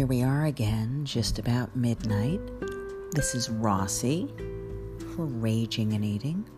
here 0.00 0.06
we 0.06 0.22
are 0.22 0.46
again, 0.46 1.04
just 1.04 1.38
about 1.38 1.76
midnight. 1.76 2.40
This 3.10 3.34
is 3.34 3.50
Rossi 3.50 4.32
for 5.14 5.26
Raging 5.26 5.92
and 5.92 6.02
Eating. 6.02 6.48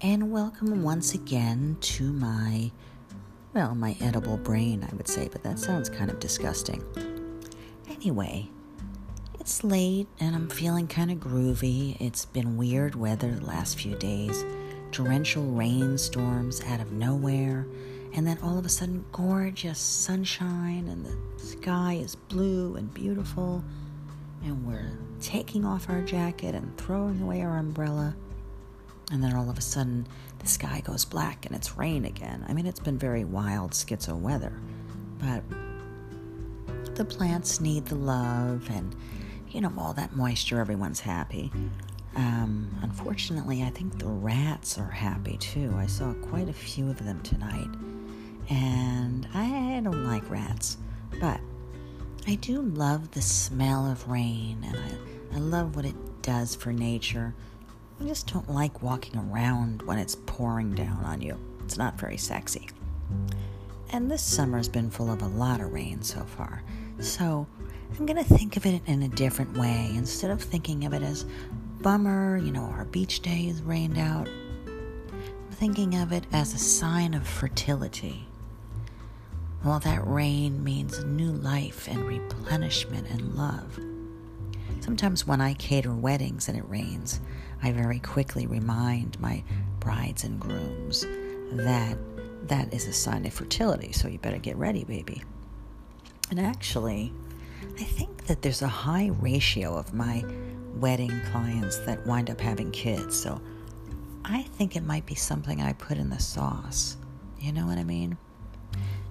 And 0.00 0.32
welcome 0.32 0.82
once 0.82 1.12
again 1.12 1.76
to 1.82 2.10
my, 2.14 2.72
well, 3.52 3.74
my 3.74 3.94
edible 4.00 4.38
brain, 4.38 4.88
I 4.90 4.96
would 4.96 5.06
say, 5.06 5.28
but 5.28 5.42
that 5.42 5.58
sounds 5.58 5.90
kind 5.90 6.10
of 6.10 6.18
disgusting. 6.18 6.82
Anyway, 7.90 8.48
it's 9.38 9.62
late 9.62 10.08
and 10.18 10.34
I'm 10.34 10.48
feeling 10.48 10.86
kind 10.86 11.10
of 11.10 11.18
groovy. 11.18 12.00
It's 12.00 12.24
been 12.24 12.56
weird 12.56 12.94
weather 12.94 13.32
the 13.32 13.44
last 13.44 13.78
few 13.78 13.96
days 13.96 14.46
torrential 14.92 15.44
rainstorms 15.44 16.62
out 16.64 16.80
of 16.80 16.90
nowhere 16.90 17.66
and 18.12 18.26
then 18.26 18.38
all 18.42 18.58
of 18.58 18.66
a 18.66 18.68
sudden, 18.68 19.04
gorgeous 19.12 19.78
sunshine, 19.78 20.88
and 20.88 21.06
the 21.06 21.44
sky 21.44 21.94
is 21.94 22.16
blue 22.16 22.74
and 22.74 22.92
beautiful. 22.92 23.62
And 24.42 24.66
we're 24.66 24.98
taking 25.20 25.64
off 25.64 25.88
our 25.88 26.02
jacket 26.02 26.54
and 26.54 26.76
throwing 26.76 27.20
away 27.22 27.42
our 27.42 27.58
umbrella. 27.58 28.16
And 29.12 29.22
then 29.22 29.34
all 29.34 29.48
of 29.48 29.58
a 29.58 29.62
sudden, 29.62 30.08
the 30.38 30.46
sky 30.46 30.80
goes 30.80 31.04
black 31.04 31.46
and 31.46 31.54
it's 31.54 31.76
rain 31.76 32.04
again. 32.04 32.44
I 32.48 32.52
mean, 32.52 32.66
it's 32.66 32.80
been 32.80 32.98
very 32.98 33.24
wild, 33.24 33.72
schizo 33.72 34.18
weather. 34.18 34.52
But 35.18 35.44
the 36.94 37.04
plants 37.04 37.60
need 37.60 37.86
the 37.86 37.96
love 37.96 38.68
and, 38.70 38.96
you 39.50 39.60
know, 39.60 39.72
all 39.78 39.92
that 39.94 40.16
moisture. 40.16 40.60
Everyone's 40.60 41.00
happy. 41.00 41.52
Um, 42.16 42.70
unfortunately, 42.82 43.62
I 43.62 43.70
think 43.70 43.98
the 43.98 44.08
rats 44.08 44.78
are 44.78 44.90
happy 44.90 45.36
too. 45.36 45.72
I 45.76 45.86
saw 45.86 46.12
quite 46.14 46.48
a 46.48 46.52
few 46.52 46.88
of 46.90 47.04
them 47.04 47.20
tonight 47.22 47.68
and 48.50 49.28
I 49.32 49.80
don't 49.82 50.04
like 50.04 50.28
rats, 50.28 50.76
but 51.20 51.40
I 52.26 52.34
do 52.34 52.60
love 52.60 53.12
the 53.12 53.22
smell 53.22 53.90
of 53.90 54.08
rain 54.08 54.64
and 54.66 54.76
I, 54.76 55.36
I 55.36 55.38
love 55.38 55.76
what 55.76 55.84
it 55.84 56.22
does 56.22 56.54
for 56.54 56.72
nature. 56.72 57.34
I 58.00 58.04
just 58.04 58.32
don't 58.32 58.50
like 58.50 58.82
walking 58.82 59.16
around 59.16 59.82
when 59.82 59.98
it's 59.98 60.16
pouring 60.26 60.74
down 60.74 61.04
on 61.04 61.22
you. 61.22 61.38
It's 61.64 61.78
not 61.78 61.98
very 61.98 62.16
sexy. 62.16 62.68
And 63.90 64.10
this 64.10 64.22
summer's 64.22 64.68
been 64.68 64.90
full 64.90 65.10
of 65.10 65.22
a 65.22 65.26
lot 65.26 65.60
of 65.60 65.72
rain 65.72 66.02
so 66.02 66.24
far. 66.24 66.62
So 66.98 67.46
I'm 67.98 68.06
going 68.06 68.22
to 68.22 68.34
think 68.34 68.56
of 68.56 68.66
it 68.66 68.82
in 68.86 69.02
a 69.02 69.08
different 69.08 69.56
way. 69.56 69.90
Instead 69.94 70.30
of 70.30 70.42
thinking 70.42 70.84
of 70.84 70.92
it 70.92 71.02
as 71.02 71.24
bummer, 71.80 72.36
you 72.38 72.52
know, 72.52 72.64
our 72.64 72.84
beach 72.86 73.20
day 73.20 73.46
is 73.46 73.62
rained 73.62 73.98
out, 73.98 74.28
I'm 74.66 75.50
thinking 75.52 75.96
of 75.96 76.12
it 76.12 76.24
as 76.32 76.54
a 76.54 76.58
sign 76.58 77.14
of 77.14 77.26
fertility. 77.26 78.26
All 79.62 79.78
that 79.80 80.06
rain 80.06 80.64
means 80.64 81.04
new 81.04 81.32
life 81.32 81.86
and 81.86 82.06
replenishment 82.06 83.08
and 83.10 83.34
love. 83.34 83.78
Sometimes 84.80 85.26
when 85.26 85.42
I 85.42 85.52
cater 85.52 85.92
weddings 85.92 86.48
and 86.48 86.56
it 86.56 86.64
rains, 86.66 87.20
I 87.62 87.72
very 87.72 87.98
quickly 87.98 88.46
remind 88.46 89.20
my 89.20 89.44
brides 89.78 90.24
and 90.24 90.40
grooms 90.40 91.06
that 91.52 91.98
that 92.48 92.72
is 92.72 92.86
a 92.86 92.92
sign 92.92 93.26
of 93.26 93.34
fertility, 93.34 93.92
so 93.92 94.08
you 94.08 94.18
better 94.18 94.38
get 94.38 94.56
ready, 94.56 94.84
baby. 94.84 95.22
And 96.30 96.40
actually, 96.40 97.12
I 97.78 97.84
think 97.84 98.26
that 98.28 98.40
there's 98.40 98.62
a 98.62 98.68
high 98.68 99.10
ratio 99.20 99.76
of 99.76 99.92
my 99.92 100.24
wedding 100.76 101.20
clients 101.32 101.78
that 101.80 102.06
wind 102.06 102.30
up 102.30 102.40
having 102.40 102.70
kids, 102.70 103.20
so 103.20 103.38
I 104.24 104.42
think 104.42 104.74
it 104.74 104.84
might 104.84 105.04
be 105.04 105.14
something 105.14 105.60
I 105.60 105.74
put 105.74 105.98
in 105.98 106.08
the 106.08 106.18
sauce. 106.18 106.96
You 107.38 107.52
know 107.52 107.66
what 107.66 107.76
I 107.76 107.84
mean? 107.84 108.16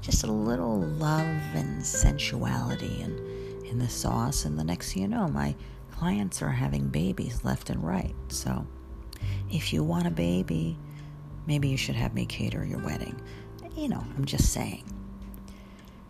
Just 0.01 0.23
a 0.23 0.31
little 0.31 0.79
love 0.79 1.25
and 1.53 1.85
sensuality 1.85 3.01
and 3.01 3.19
in 3.65 3.79
the 3.79 3.89
sauce. 3.89 4.45
And 4.45 4.57
the 4.57 4.63
next 4.63 4.93
thing 4.93 5.03
you 5.03 5.07
know, 5.07 5.27
my 5.27 5.55
clients 5.91 6.41
are 6.41 6.49
having 6.49 6.87
babies 6.87 7.43
left 7.43 7.69
and 7.69 7.83
right. 7.83 8.15
So 8.29 8.65
if 9.51 9.73
you 9.73 9.83
want 9.83 10.07
a 10.07 10.11
baby, 10.11 10.77
maybe 11.45 11.67
you 11.69 11.77
should 11.77 11.95
have 11.95 12.13
me 12.13 12.25
cater 12.25 12.65
your 12.65 12.79
wedding. 12.79 13.19
You 13.75 13.89
know, 13.89 14.03
I'm 14.17 14.25
just 14.25 14.51
saying. 14.51 14.83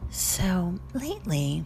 So 0.10 0.76
lately, 0.94 1.66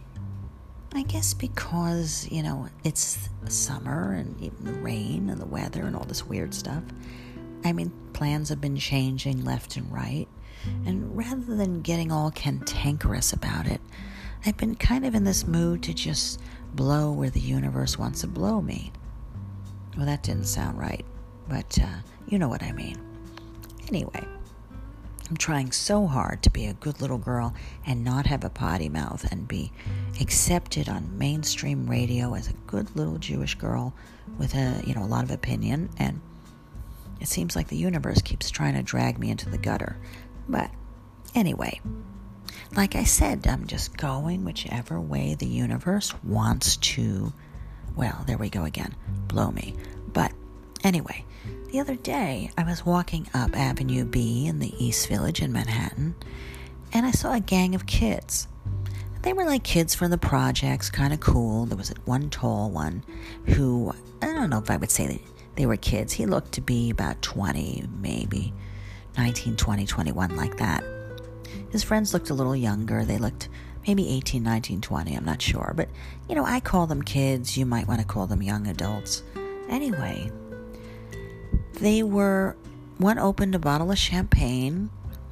I 0.94 1.02
guess 1.02 1.34
because, 1.34 2.28
you 2.30 2.42
know, 2.42 2.68
it's 2.84 3.28
summer 3.48 4.12
and 4.12 4.40
even 4.40 4.64
the 4.64 4.72
rain 4.74 5.30
and 5.30 5.40
the 5.40 5.46
weather 5.46 5.82
and 5.82 5.96
all 5.96 6.04
this 6.04 6.26
weird 6.26 6.54
stuff, 6.54 6.82
I 7.64 7.72
mean, 7.72 7.92
plans 8.12 8.50
have 8.50 8.60
been 8.60 8.76
changing 8.76 9.44
left 9.44 9.76
and 9.76 9.90
right. 9.92 10.28
And 10.86 11.16
rather 11.16 11.56
than 11.56 11.82
getting 11.82 12.12
all 12.12 12.30
cantankerous 12.30 13.32
about 13.32 13.66
it, 13.66 13.80
I've 14.46 14.56
been 14.56 14.74
kind 14.74 15.06
of 15.06 15.14
in 15.14 15.24
this 15.24 15.46
mood 15.46 15.82
to 15.84 15.94
just 15.94 16.40
blow 16.74 17.12
where 17.12 17.30
the 17.30 17.40
universe 17.40 17.98
wants 17.98 18.20
to 18.20 18.26
blow 18.26 18.60
me. 18.60 18.92
Well, 19.96 20.06
that 20.06 20.22
didn't 20.22 20.46
sound 20.46 20.78
right, 20.78 21.04
but 21.48 21.78
uh, 21.80 21.98
you 22.26 22.38
know 22.38 22.48
what 22.48 22.62
I 22.62 22.72
mean. 22.72 22.96
Anyway, 23.88 24.26
I'm 25.30 25.36
trying 25.36 25.72
so 25.72 26.06
hard 26.06 26.42
to 26.42 26.50
be 26.50 26.66
a 26.66 26.74
good 26.74 27.00
little 27.00 27.18
girl 27.18 27.54
and 27.86 28.04
not 28.04 28.26
have 28.26 28.44
a 28.44 28.50
potty 28.50 28.88
mouth 28.88 29.30
and 29.32 29.48
be 29.48 29.72
accepted 30.20 30.88
on 30.88 31.16
mainstream 31.16 31.88
radio 31.88 32.34
as 32.34 32.48
a 32.48 32.54
good 32.66 32.94
little 32.94 33.18
Jewish 33.18 33.54
girl 33.54 33.94
with 34.38 34.54
a, 34.54 34.82
you 34.86 34.94
know, 34.94 35.02
a 35.02 35.06
lot 35.06 35.24
of 35.24 35.30
opinion 35.30 35.88
and 35.96 36.20
it 37.20 37.28
seems 37.28 37.56
like 37.56 37.68
the 37.68 37.76
universe 37.76 38.20
keeps 38.20 38.50
trying 38.50 38.74
to 38.74 38.82
drag 38.82 39.18
me 39.18 39.30
into 39.30 39.48
the 39.48 39.56
gutter. 39.56 39.96
But 40.48 40.70
anyway, 41.34 41.80
like 42.76 42.96
I 42.96 43.04
said, 43.04 43.46
I'm 43.46 43.66
just 43.66 43.96
going 43.96 44.44
whichever 44.44 45.00
way 45.00 45.34
the 45.34 45.46
universe 45.46 46.12
wants 46.22 46.76
to. 46.78 47.32
Well, 47.96 48.24
there 48.26 48.38
we 48.38 48.50
go 48.50 48.64
again. 48.64 48.94
Blow 49.28 49.50
me. 49.50 49.74
But 50.12 50.32
anyway, 50.82 51.24
the 51.70 51.80
other 51.80 51.96
day 51.96 52.50
I 52.58 52.64
was 52.64 52.84
walking 52.84 53.28
up 53.34 53.56
Avenue 53.56 54.04
B 54.04 54.46
in 54.46 54.58
the 54.58 54.74
East 54.84 55.08
Village 55.08 55.40
in 55.40 55.52
Manhattan, 55.52 56.14
and 56.92 57.06
I 57.06 57.10
saw 57.10 57.32
a 57.32 57.40
gang 57.40 57.74
of 57.74 57.86
kids. 57.86 58.48
They 59.22 59.32
were 59.32 59.46
like 59.46 59.62
kids 59.64 59.94
from 59.94 60.10
the 60.10 60.18
projects, 60.18 60.90
kind 60.90 61.14
of 61.14 61.20
cool. 61.20 61.64
There 61.66 61.78
was 61.78 61.94
one 62.04 62.28
tall 62.28 62.70
one 62.70 63.02
who, 63.46 63.92
I 64.20 64.26
don't 64.26 64.50
know 64.50 64.58
if 64.58 64.70
I 64.70 64.76
would 64.76 64.90
say 64.90 65.06
that 65.06 65.20
they 65.56 65.64
were 65.64 65.76
kids. 65.76 66.12
He 66.12 66.26
looked 66.26 66.52
to 66.52 66.60
be 66.60 66.90
about 66.90 67.22
20, 67.22 67.84
maybe. 68.00 68.52
19, 69.16 69.56
20, 69.56 69.86
21, 69.86 70.36
like 70.36 70.56
that. 70.58 70.84
His 71.70 71.82
friends 71.82 72.12
looked 72.12 72.30
a 72.30 72.34
little 72.34 72.56
younger. 72.56 73.04
They 73.04 73.18
looked 73.18 73.48
maybe 73.86 74.08
18, 74.08 74.42
19, 74.42 74.80
20, 74.80 75.14
I'm 75.16 75.24
not 75.24 75.42
sure. 75.42 75.72
But, 75.76 75.88
you 76.28 76.34
know, 76.34 76.44
I 76.44 76.60
call 76.60 76.86
them 76.86 77.02
kids. 77.02 77.56
You 77.56 77.66
might 77.66 77.86
want 77.86 78.00
to 78.00 78.06
call 78.06 78.26
them 78.26 78.42
young 78.42 78.66
adults. 78.66 79.22
Anyway, 79.68 80.30
they 81.74 82.02
were, 82.02 82.56
one 82.98 83.18
opened 83.18 83.54
a 83.54 83.58
bottle 83.58 83.90
of 83.90 83.98
champagne 83.98 84.90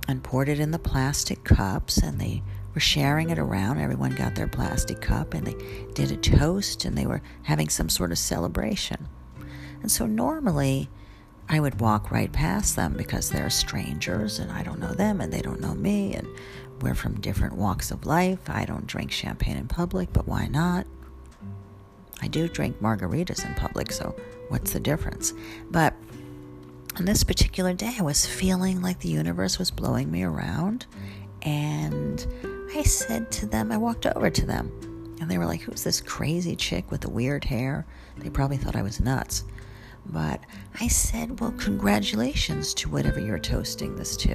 and 0.09 0.23
poured 0.23 0.49
it 0.49 0.59
in 0.59 0.71
the 0.71 0.79
plastic 0.79 1.45
cups, 1.45 1.99
and 1.99 2.21
they 2.21 2.43
were 2.75 2.81
sharing 2.81 3.31
it 3.31 3.39
around. 3.39 3.79
Everyone 3.79 4.15
got 4.15 4.35
their 4.35 4.49
plastic 4.49 5.01
cup, 5.01 5.35
and 5.35 5.47
they 5.47 5.55
did 5.95 6.11
a 6.11 6.17
toast, 6.17 6.85
and 6.85 6.97
they 6.97 7.07
were 7.07 7.23
having 7.45 7.69
some 7.69 7.89
sort 7.89 8.11
of 8.11 8.19
celebration. 8.19 9.09
And 9.81 9.91
so 9.91 10.07
normally, 10.07 10.89
I 11.49 11.61
would 11.61 11.81
walk 11.81 12.11
right 12.11 12.33
past 12.33 12.77
them 12.77 12.95
because 12.97 13.31
they're 13.31 13.51
strangers 13.51 14.39
and 14.39 14.51
I 14.51 14.63
don't 14.63 14.81
know 14.81 14.95
them 14.95 15.21
and 15.21 15.33
they 15.33 15.43
don't 15.43 15.61
know 15.61 15.75
me 15.75 16.15
and 16.15 16.27
we're 16.81 16.95
from 16.95 17.21
different 17.21 17.55
walks 17.55 17.91
of 17.91 18.07
life. 18.07 18.49
I 18.49 18.65
don't 18.65 18.87
drink 18.87 19.13
champagne 19.13 19.57
in 19.57 19.69
public, 19.69 20.13
but 20.13 20.27
why 20.27 20.49
not? 20.49 20.87
I 22.21 22.29
do 22.29 22.49
drink 22.49 22.81
margaritas 22.81 23.45
in 23.47 23.55
public, 23.55 23.93
so 23.93 24.15
what's 24.49 24.73
the 24.73 24.81
difference? 24.81 25.33
But 25.71 25.95
on 26.97 27.05
this 27.05 27.25
particular 27.25 27.73
day, 27.73 27.97
I 27.99 28.03
was 28.03 28.27
feeling 28.27 28.81
like 28.81 29.01
the 29.01 29.09
universe 29.09 29.59
was 29.59 29.71
blowing 29.71 30.11
me 30.11 30.23
around, 30.23 30.87
and 31.43 32.25
I 32.75 32.83
said 32.83 33.31
to 33.33 33.47
them, 33.47 33.73
I 33.73 33.77
walked 33.77 34.07
over 34.07 34.31
to 34.31 34.47
them, 34.47 34.71
and 35.21 35.31
they 35.31 35.39
were 35.39 35.47
like, 35.47 35.63
Who's 35.63 35.83
this 35.83 36.01
crazy 36.01 36.55
chick 36.55 36.91
with 36.91 37.01
the 37.01 37.11
weird 37.11 37.45
hair? 37.45 37.87
They 38.19 38.31
probably 38.31 38.57
thought 38.57 38.77
I 38.77 38.83
was 38.83 39.01
nuts. 39.01 39.45
But 40.07 40.41
I 40.81 40.89
said, 40.89 41.41
Well, 41.41 41.53
congratulations 41.53 42.75
to 42.75 42.89
whatever 42.89 43.21
you're 43.21 43.39
toasting 43.39 43.97
this 43.97 44.17
to. 44.19 44.35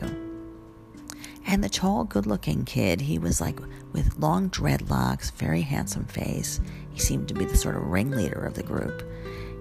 And 1.46 1.64
the 1.64 1.70
tall, 1.70 2.04
good 2.04 2.26
looking 2.26 2.66
kid, 2.66 3.00
he 3.00 3.20
was 3.20 3.40
like 3.40 3.60
with 3.94 4.20
long 4.20 4.50
dreadlocks, 4.50 5.32
very 5.32 5.62
handsome 5.62 6.06
face. 6.06 6.60
He 6.92 7.00
seemed 7.00 7.28
to 7.30 7.34
be 7.34 7.46
the 7.46 7.56
sort 7.56 7.76
of 7.76 7.88
ringleader 7.88 8.46
of 8.46 8.54
the 8.54 8.64
group. 8.64 9.04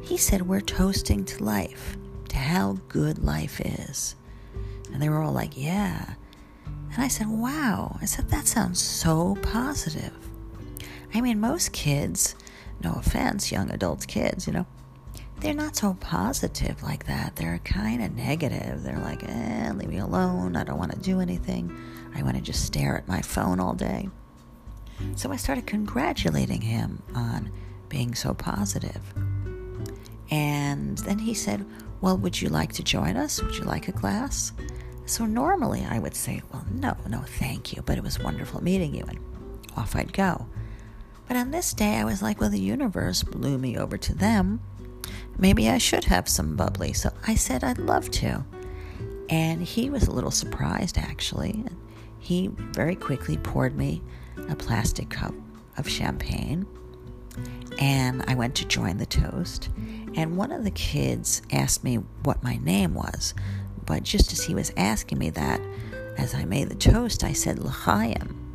He 0.02 0.16
said, 0.16 0.42
We're 0.42 0.60
toasting 0.60 1.24
to 1.26 1.44
life, 1.44 1.96
to 2.28 2.36
how 2.36 2.78
good 2.88 3.18
life 3.18 3.60
is. 3.60 4.16
And 4.92 5.00
they 5.00 5.08
were 5.08 5.22
all 5.22 5.32
like, 5.32 5.56
Yeah. 5.56 6.14
And 6.92 7.02
I 7.02 7.08
said, 7.08 7.28
Wow. 7.28 7.98
I 8.00 8.04
said, 8.04 8.28
That 8.30 8.46
sounds 8.46 8.80
so 8.80 9.36
positive. 9.42 10.12
I 11.14 11.20
mean, 11.20 11.40
most 11.40 11.72
kids, 11.72 12.34
no 12.82 12.94
offense, 12.94 13.52
young 13.52 13.70
adults, 13.70 14.06
kids, 14.06 14.46
you 14.46 14.52
know, 14.52 14.66
they're 15.40 15.54
not 15.54 15.76
so 15.76 15.94
positive 16.00 16.82
like 16.82 17.06
that. 17.06 17.36
They're 17.36 17.60
kind 17.64 18.02
of 18.02 18.14
negative. 18.14 18.82
They're 18.82 18.98
like, 18.98 19.22
eh, 19.22 19.72
leave 19.72 19.88
me 19.88 19.98
alone. 19.98 20.56
I 20.56 20.64
don't 20.64 20.78
want 20.78 20.92
to 20.92 20.98
do 20.98 21.20
anything. 21.20 21.76
I 22.14 22.22
want 22.22 22.36
to 22.36 22.42
just 22.42 22.64
stare 22.64 22.96
at 22.96 23.06
my 23.06 23.20
phone 23.20 23.60
all 23.60 23.74
day. 23.74 24.08
So 25.14 25.30
I 25.30 25.36
started 25.36 25.66
congratulating 25.66 26.62
him 26.62 27.02
on 27.14 27.52
being 27.88 28.14
so 28.14 28.32
positive. 28.34 29.02
And 30.30 30.98
then 30.98 31.18
he 31.18 31.34
said, 31.34 31.66
Well, 32.00 32.16
would 32.16 32.40
you 32.40 32.48
like 32.48 32.72
to 32.74 32.82
join 32.82 33.16
us? 33.16 33.42
Would 33.42 33.56
you 33.56 33.64
like 33.64 33.88
a 33.88 33.92
class? 33.92 34.52
So 35.04 35.24
normally 35.26 35.86
I 35.88 35.98
would 35.98 36.14
say, 36.16 36.42
Well, 36.52 36.64
no, 36.70 36.96
no, 37.08 37.20
thank 37.20 37.76
you, 37.76 37.82
but 37.82 37.98
it 37.98 38.04
was 38.04 38.18
wonderful 38.18 38.62
meeting 38.62 38.94
you. 38.94 39.04
And 39.06 39.18
off 39.76 39.94
I'd 39.94 40.12
go. 40.12 40.46
But 41.28 41.36
on 41.36 41.50
this 41.50 41.72
day, 41.74 41.96
I 41.96 42.04
was 42.04 42.22
like, 42.22 42.40
Well, 42.40 42.50
the 42.50 42.58
universe 42.58 43.22
blew 43.22 43.58
me 43.58 43.76
over 43.76 43.98
to 43.98 44.14
them. 44.14 44.60
Maybe 45.38 45.68
I 45.68 45.78
should 45.78 46.04
have 46.04 46.28
some 46.28 46.56
bubbly. 46.56 46.92
So 46.92 47.10
I 47.26 47.34
said, 47.34 47.62
I'd 47.62 47.78
love 47.78 48.10
to. 48.12 48.44
And 49.28 49.62
he 49.62 49.90
was 49.90 50.06
a 50.06 50.12
little 50.12 50.30
surprised, 50.30 50.98
actually. 50.98 51.64
He 52.18 52.48
very 52.48 52.94
quickly 52.94 53.36
poured 53.36 53.76
me 53.76 54.02
a 54.48 54.56
plastic 54.56 55.10
cup 55.10 55.34
of 55.76 55.88
champagne. 55.88 56.66
And 57.78 58.24
I 58.26 58.34
went 58.34 58.54
to 58.56 58.66
join 58.66 58.96
the 58.96 59.06
toast. 59.06 59.68
And 60.14 60.36
one 60.36 60.52
of 60.52 60.64
the 60.64 60.70
kids 60.70 61.42
asked 61.52 61.84
me 61.84 61.96
what 62.22 62.42
my 62.42 62.56
name 62.56 62.94
was. 62.94 63.34
But 63.84 64.02
just 64.02 64.32
as 64.32 64.44
he 64.44 64.54
was 64.54 64.72
asking 64.76 65.18
me 65.18 65.30
that, 65.30 65.60
as 66.16 66.34
I 66.34 66.44
made 66.44 66.70
the 66.70 66.74
toast, 66.74 67.22
I 67.22 67.32
said 67.32 67.58
L'chaim. 67.58 68.45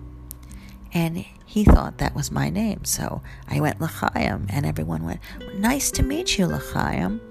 And 0.93 1.25
he 1.45 1.63
thought 1.63 1.97
that 1.97 2.15
was 2.15 2.31
my 2.31 2.49
name. 2.49 2.85
So 2.85 3.21
I 3.47 3.59
went 3.59 3.81
L'chaim, 3.81 4.47
and 4.49 4.65
everyone 4.65 5.03
went, 5.03 5.19
Nice 5.55 5.91
to 5.91 6.03
meet 6.03 6.38
you, 6.38 6.47
L'chaim. 6.47 7.21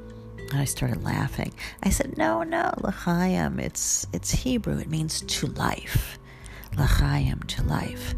And 0.50 0.60
I 0.60 0.64
started 0.64 1.04
laughing. 1.04 1.52
I 1.82 1.90
said, 1.90 2.16
No, 2.16 2.42
no, 2.42 2.72
L'chaim. 2.78 3.60
It's, 3.60 4.06
it's 4.12 4.30
Hebrew. 4.30 4.78
It 4.78 4.88
means 4.88 5.20
to 5.22 5.46
life. 5.46 6.18
L'chaim, 6.76 7.42
to 7.44 7.62
life. 7.64 8.14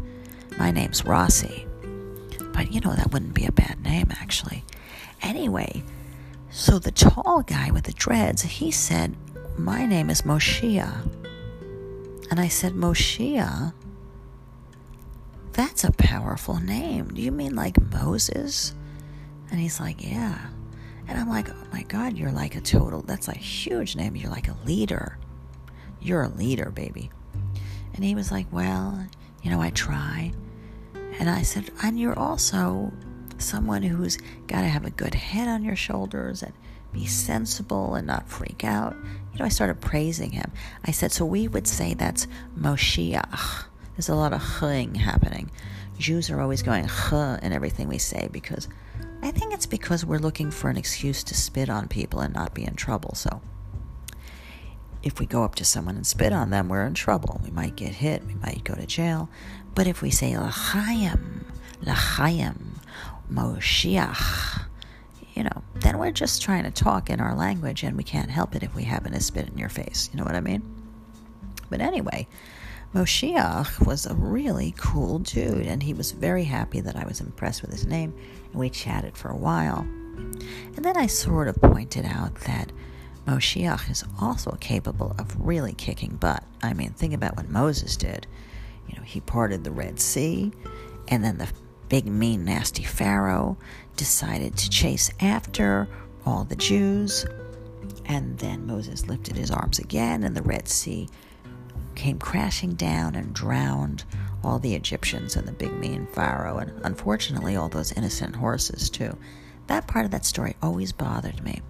My 0.57 0.71
name's 0.71 1.05
Rossi. 1.05 1.65
But 2.53 2.71
you 2.71 2.81
know, 2.81 2.93
that 2.93 3.11
wouldn't 3.11 3.33
be 3.33 3.45
a 3.45 3.51
bad 3.51 3.81
name, 3.83 4.09
actually. 4.11 4.63
Anyway, 5.21 5.83
so 6.51 6.79
the 6.79 6.91
tall 6.91 7.41
guy 7.41 7.71
with 7.71 7.85
the 7.85 7.93
dreads, 7.93 8.43
he 8.43 8.71
said, 8.71 9.15
My 9.57 9.85
name 9.85 10.09
is 10.09 10.21
Moshe. 10.21 10.79
And 12.29 12.39
I 12.39 12.47
said, 12.47 12.73
Moshe? 12.73 13.73
That's 15.53 15.83
a 15.83 15.91
powerful 15.91 16.59
name. 16.59 17.13
Do 17.13 17.21
you 17.21 17.31
mean 17.31 17.55
like 17.55 17.79
Moses? 17.91 18.73
And 19.51 19.59
he's 19.59 19.79
like, 19.79 20.03
Yeah. 20.03 20.49
And 21.07 21.19
I'm 21.19 21.29
like, 21.29 21.49
Oh 21.49 21.67
my 21.71 21.83
God, 21.83 22.17
you're 22.17 22.31
like 22.31 22.55
a 22.55 22.61
total, 22.61 23.03
that's 23.03 23.27
a 23.27 23.37
huge 23.37 23.95
name. 23.95 24.15
You're 24.15 24.31
like 24.31 24.47
a 24.47 24.57
leader. 24.65 25.17
You're 26.01 26.23
a 26.23 26.29
leader, 26.29 26.71
baby. 26.71 27.11
And 27.93 28.03
he 28.03 28.15
was 28.15 28.31
like, 28.31 28.47
Well, 28.51 29.05
you 29.43 29.51
know, 29.51 29.61
I 29.61 29.69
try. 29.69 30.33
And 31.19 31.29
I 31.29 31.43
said, 31.43 31.69
And 31.83 31.99
you're 31.99 32.17
also 32.17 32.91
someone 33.37 33.83
who's 33.83 34.17
got 34.47 34.61
to 34.61 34.67
have 34.67 34.85
a 34.85 34.91
good 34.91 35.13
head 35.13 35.47
on 35.47 35.63
your 35.63 35.75
shoulders 35.75 36.41
and 36.41 36.53
be 36.91 37.05
sensible 37.05 37.93
and 37.93 38.07
not 38.07 38.27
freak 38.27 38.63
out. 38.63 38.95
You 39.33 39.39
know, 39.39 39.45
I 39.45 39.49
started 39.49 39.81
praising 39.81 40.31
him. 40.31 40.51
I 40.83 40.89
said, 40.91 41.11
So 41.11 41.25
we 41.25 41.47
would 41.47 41.67
say 41.67 41.93
that's 41.93 42.25
Moshiach. 42.57 43.65
There's 43.95 44.09
a 44.09 44.15
lot 44.15 44.33
of 44.33 44.41
ching 44.59 44.95
happening. 44.95 45.51
Jews 45.97 46.29
are 46.29 46.41
always 46.41 46.63
going 46.63 46.87
ch 46.87 47.11
in 47.11 47.53
everything 47.53 47.87
we 47.87 47.99
say 47.99 48.27
because 48.31 48.67
I 49.21 49.31
think 49.31 49.53
it's 49.53 49.65
because 49.65 50.05
we're 50.05 50.17
looking 50.17 50.51
for 50.51 50.69
an 50.69 50.77
excuse 50.77 51.23
to 51.25 51.35
spit 51.35 51.69
on 51.69 51.87
people 51.87 52.19
and 52.19 52.33
not 52.33 52.53
be 52.53 52.65
in 52.65 52.75
trouble. 52.75 53.13
So 53.15 53.41
if 55.03 55.19
we 55.19 55.25
go 55.25 55.43
up 55.43 55.55
to 55.55 55.65
someone 55.65 55.95
and 55.95 56.07
spit 56.07 56.33
on 56.33 56.49
them, 56.49 56.69
we're 56.69 56.85
in 56.85 56.93
trouble. 56.93 57.39
We 57.43 57.51
might 57.51 57.75
get 57.75 57.93
hit, 57.93 58.25
we 58.25 58.33
might 58.35 58.63
go 58.63 58.73
to 58.73 58.85
jail. 58.85 59.29
But 59.75 59.87
if 59.87 60.01
we 60.01 60.09
say 60.11 60.37
L'chaim, 60.37 61.45
L'chaim, 61.81 62.79
Moshiach, 63.31 64.65
you 65.33 65.43
know, 65.43 65.63
then 65.75 65.97
we're 65.97 66.11
just 66.11 66.41
trying 66.41 66.63
to 66.63 66.71
talk 66.71 67.09
in 67.09 67.19
our 67.19 67.35
language 67.35 67.83
and 67.83 67.97
we 67.97 68.03
can't 68.03 68.29
help 68.29 68.55
it 68.55 68.63
if 68.63 68.75
we 68.75 68.83
happen 68.83 69.11
to 69.13 69.19
spit 69.19 69.47
in 69.47 69.57
your 69.57 69.69
face. 69.69 70.09
You 70.11 70.19
know 70.19 70.25
what 70.25 70.35
I 70.35 70.41
mean? 70.41 70.61
But 71.69 71.81
anyway, 71.81 72.27
Moshiach 72.93 73.83
was 73.87 74.05
a 74.05 74.13
really 74.13 74.75
cool 74.77 75.17
dude, 75.17 75.65
and 75.65 75.81
he 75.81 75.95
was 75.95 76.11
very 76.11 76.43
happy 76.43 76.79
that 76.79 76.95
I 76.95 77.05
was 77.05 77.21
impressed 77.21 77.63
with 77.63 77.71
his 77.71 77.87
name, 77.87 78.13
and 78.51 78.53
we 78.53 78.69
chatted 78.69 79.17
for 79.17 79.29
a 79.29 79.35
while. 79.35 79.79
And 79.79 80.85
then 80.85 80.95
I 80.95 81.07
sort 81.07 81.47
of 81.47 81.55
pointed 81.55 82.05
out 82.05 82.35
that 82.41 82.71
Moshiach 83.25 83.89
is 83.89 84.03
also 84.21 84.51
capable 84.59 85.15
of 85.17 85.35
really 85.39 85.73
kicking 85.73 86.17
butt. 86.17 86.43
I 86.61 86.75
mean, 86.75 86.91
think 86.91 87.15
about 87.15 87.35
what 87.35 87.49
Moses 87.49 87.97
did. 87.97 88.27
You 88.87 88.95
know, 88.95 89.03
he 89.03 89.21
parted 89.21 89.63
the 89.63 89.71
Red 89.71 89.99
Sea, 89.99 90.51
and 91.07 91.23
then 91.23 91.39
the 91.39 91.49
big, 91.89 92.05
mean, 92.05 92.45
nasty 92.45 92.83
Pharaoh 92.83 93.57
decided 93.95 94.55
to 94.57 94.69
chase 94.69 95.09
after 95.19 95.87
all 96.27 96.43
the 96.43 96.55
Jews. 96.55 97.25
And 98.05 98.37
then 98.37 98.67
Moses 98.67 99.07
lifted 99.07 99.35
his 99.35 99.49
arms 99.49 99.79
again, 99.79 100.23
and 100.23 100.37
the 100.37 100.43
Red 100.43 100.67
Sea 100.67 101.09
came 101.95 102.19
crashing 102.19 102.73
down 102.73 103.15
and 103.15 103.33
drowned 103.33 104.03
all 104.43 104.59
the 104.59 104.75
Egyptians 104.75 105.35
and 105.35 105.47
the 105.47 105.51
big, 105.51 105.73
mean 105.73 106.07
Pharaoh, 106.07 106.57
and 106.57 106.71
unfortunately, 106.83 107.55
all 107.55 107.69
those 107.69 107.93
innocent 107.93 108.35
horses, 108.35 108.89
too. 108.89 109.17
That 109.67 109.87
part 109.87 110.05
of 110.05 110.11
that 110.11 110.25
story 110.25 110.55
always 110.61 110.91
bothered 110.91 111.43
me. 111.43 111.61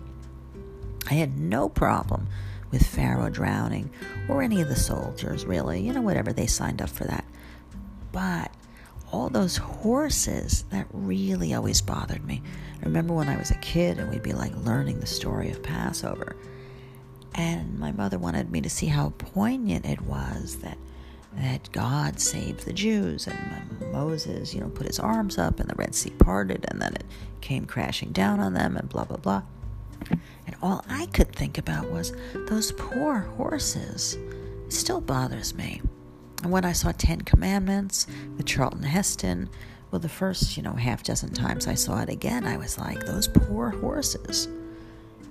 I 1.10 1.16
had 1.16 1.38
no 1.38 1.70
problem 1.70 2.28
with 2.72 2.88
Pharaoh 2.88 3.30
drowning 3.30 3.92
or 4.28 4.42
any 4.42 4.62
of 4.62 4.70
the 4.70 4.76
soldiers, 4.76 5.46
really, 5.46 5.82
you 5.82 5.94
know, 5.94 6.02
whatever 6.02 6.34
they 6.34 6.48
signed 6.48 6.82
up 6.82 6.90
for 6.90 7.04
that. 7.04 7.26
But 8.12 8.52
all 9.12 9.30
those 9.30 9.58
horses, 9.58 10.66
that 10.72 10.88
really 10.92 11.54
always 11.54 11.82
bothered 11.82 12.26
me. 12.26 12.42
I 12.82 12.86
remember 12.86 13.14
when 13.14 13.30
I 13.30 13.38
was 13.38 13.52
a 13.52 13.56
kid 13.56 14.00
and 14.00 14.10
we'd 14.10 14.24
be 14.24 14.34
like 14.34 14.56
learning 14.66 15.00
the 15.00 15.06
story 15.06 15.52
of 15.52 15.62
Passover. 15.62 16.36
And 17.36 17.80
my 17.80 17.92
mother 17.92 18.20
wanted 18.20 18.52
me 18.52 18.62
to 18.62 18.70
see 18.70 18.88
how 18.88 19.14
poignant 19.18 19.86
it 19.86 20.02
was 20.02 20.58
that 20.58 20.78
that 21.36 21.72
God 21.72 22.20
saved 22.20 22.64
the 22.64 22.74
Jews 22.74 23.26
and 23.26 23.92
Moses, 23.92 24.54
you 24.54 24.62
know, 24.62 24.70
put 24.70 24.86
his 24.86 25.00
arms 25.00 25.40
up 25.40 25.60
and 25.60 25.68
the 25.68 25.74
Red 25.74 25.96
Sea 25.96 26.12
parted 26.12 26.64
and 26.70 26.80
then 26.80 26.94
it 26.94 27.06
came 27.42 27.66
crashing 27.66 28.12
down 28.12 28.40
on 28.40 28.54
them 28.54 28.78
and 28.78 28.88
blah 28.88 29.04
blah 29.06 29.18
blah. 29.18 29.42
And 30.10 30.56
all 30.62 30.86
I 30.88 31.08
could 31.08 31.36
think 31.36 31.58
about 31.58 31.90
was 31.90 32.14
those 32.48 32.72
poor 32.74 33.22
horses. 33.22 34.14
It 34.68 34.74
still 34.74 35.02
bothers 35.02 35.56
me. 35.56 35.82
And 36.44 36.52
when 36.52 36.66
I 36.66 36.74
saw 36.74 36.92
Ten 36.92 37.22
Commandments 37.22 38.06
with 38.38 38.46
Charlton 38.46 38.84
Heston, 38.84 39.50
well, 39.92 40.00
the 40.00 40.10
first, 40.10 40.58
you 40.58 40.64
know, 40.64 40.74
half 40.74 41.04
dozen 41.04 41.34
times 41.34 41.68
I 41.68 41.76
saw 41.76 42.02
it 42.02 42.10
again, 42.10 42.46
I 42.46 42.58
was 42.58 42.78
like, 42.78 43.06
those 43.06 43.28
poor 43.28 43.70
horses. 43.70 44.48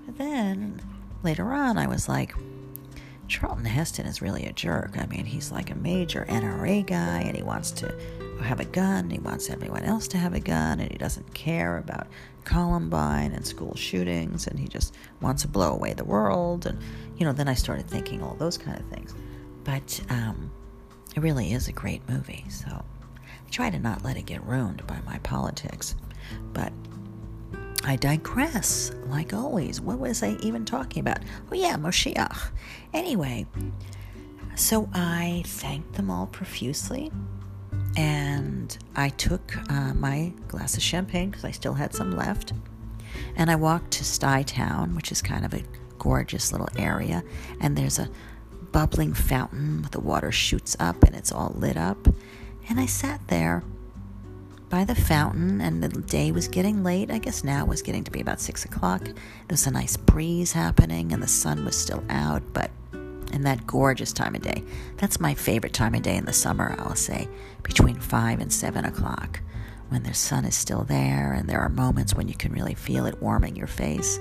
And 0.07 0.17
then 0.17 0.81
later 1.23 1.53
on, 1.53 1.79
I 1.79 1.87
was 1.87 2.09
like, 2.09 2.35
Charlton 3.29 3.65
Heston 3.65 4.07
is 4.07 4.21
really 4.21 4.45
a 4.45 4.53
jerk. 4.53 4.99
I 4.99 5.07
mean, 5.07 5.25
he's 5.25 5.51
like 5.51 5.71
a 5.71 5.75
major 5.75 6.27
NRA 6.29 6.85
guy 6.87 7.21
and 7.21 7.37
he 7.37 7.43
wants 7.43 7.71
to 7.73 7.95
have 8.43 8.61
a 8.61 8.65
gun. 8.65 9.09
He 9.09 9.19
wants 9.19 9.49
everyone 9.49 9.85
else 9.85 10.09
to 10.09 10.19
have 10.19 10.35
a 10.35 10.41
gun 10.41 10.81
and 10.81 10.91
he 10.91 10.99
doesn't 10.99 11.33
care 11.33 11.79
about 11.79 12.09
Columbine 12.45 13.33
and 13.33 13.47
school 13.47 13.75
shootings 13.75 14.47
and 14.47 14.59
he 14.59 14.69
just 14.69 14.95
wants 15.21 15.43
to 15.43 15.49
blow 15.49 15.73
away 15.73 15.95
the 15.95 16.05
world. 16.05 16.67
And, 16.67 16.79
you 17.17 17.25
know, 17.25 17.33
then 17.33 17.49
I 17.49 17.55
started 17.55 17.89
thinking 17.89 18.23
all 18.23 18.35
those 18.35 18.59
kind 18.59 18.79
of 18.79 18.87
things. 18.87 19.15
But 19.65 20.01
um, 20.11 20.51
it 21.15 21.21
really 21.21 21.53
is 21.53 21.69
a 21.69 21.73
great 21.73 22.07
movie. 22.09 22.45
So 22.51 22.69
I 22.71 23.51
try 23.51 23.71
to 23.71 23.79
not 23.79 24.05
let 24.05 24.17
it 24.17 24.27
get 24.27 24.45
ruined 24.45 24.87
by 24.87 25.01
my 25.07 25.19
politics. 25.19 25.95
But 26.53 26.73
I 27.85 27.97
digress, 27.97 28.93
like 29.07 29.33
always. 29.35 29.81
What 29.81 29.99
was 29.99 30.23
I 30.23 30.37
even 30.43 30.65
talking 30.65 31.01
about? 31.01 31.19
Oh, 31.51 31.55
yeah, 31.55 31.77
Moshiach. 31.77 32.51
Anyway, 32.95 33.47
so 34.55 34.89
I 34.95 35.43
thanked 35.47 35.95
them 35.95 36.11
all 36.11 36.27
profusely 36.27 37.11
and 37.97 38.77
I 38.97 39.11
took 39.11 39.57
uh, 39.71 39.95
my 39.95 40.33
glass 40.49 40.77
of 40.77 40.83
champagne 40.83 41.31
because 41.31 41.45
I 41.45 41.51
still 41.51 41.75
had 41.75 41.95
some 41.95 42.13
left. 42.13 42.53
And 43.37 43.51
I 43.51 43.57
walked 43.57 43.91
to 43.93 44.05
Stuytown, 44.05 44.95
which 44.95 45.13
is 45.13 45.21
kind 45.21 45.45
of 45.45 45.53
a 45.53 45.65
gorgeous 45.99 46.53
little 46.53 46.69
area. 46.77 47.23
And 47.61 47.77
there's 47.77 47.99
a 47.99 48.11
bubbling 48.71 49.13
fountain 49.13 49.87
the 49.91 50.01
water 50.01 50.33
shoots 50.33 50.77
up 50.81 51.03
and 51.03 51.15
it's 51.15 51.33
all 51.33 51.55
lit 51.57 51.77
up. 51.77 52.09
And 52.69 52.81
I 52.81 52.87
sat 52.87 53.27
there 53.29 53.63
by 54.73 54.85
the 54.85 54.95
fountain, 54.95 55.61
and 55.61 55.83
the 55.83 55.91
day 55.91 56.33
was 56.33 56.49
getting 56.49 56.83
late. 56.83 57.11
I 57.11 57.19
guess 57.19 57.45
now 57.45 57.63
it 57.63 57.69
was 57.69 57.83
getting 57.83 58.05
to 58.05 58.11
be 58.11 58.23
about 58.23 58.41
six 58.41 58.65
o'clock. 58.65 59.05
There 59.05 59.15
was 59.51 59.67
a 59.67 59.71
nice 59.71 59.99
breeze 59.99 60.51
happening, 60.53 61.13
and 61.13 61.23
the 61.23 61.29
sun 61.29 61.63
was 61.67 61.77
still 61.77 62.03
out, 62.09 62.43
but 62.55 62.71
in 63.35 63.43
that 63.43 63.67
gorgeous 63.67 64.15
time 64.15 64.35
of 64.35 64.41
day. 64.41 64.65
That's 64.97 65.21
my 65.21 65.35
favorite 65.35 65.75
time 65.75 65.95
of 65.95 66.01
day 66.01 66.17
in 66.17 66.25
the 66.25 66.33
summer, 66.33 66.75
I'll 66.79 66.95
say, 66.95 67.29
between 67.63 68.01
five 68.01 68.41
and 68.41 68.51
seven 68.51 68.87
o'clock, 68.87 69.41
when 69.91 70.05
the 70.05 70.15
sun 70.15 70.47
is 70.47 70.55
still 70.55 70.85
there, 70.85 71.35
and 71.35 71.51
there 71.51 71.61
are 71.61 71.69
moments 71.69 72.15
when 72.15 72.27
you 72.27 72.35
can 72.35 72.51
really 72.53 72.75
feel 72.75 73.05
it 73.05 73.21
warming 73.21 73.57
your 73.57 73.67
face. 73.67 74.19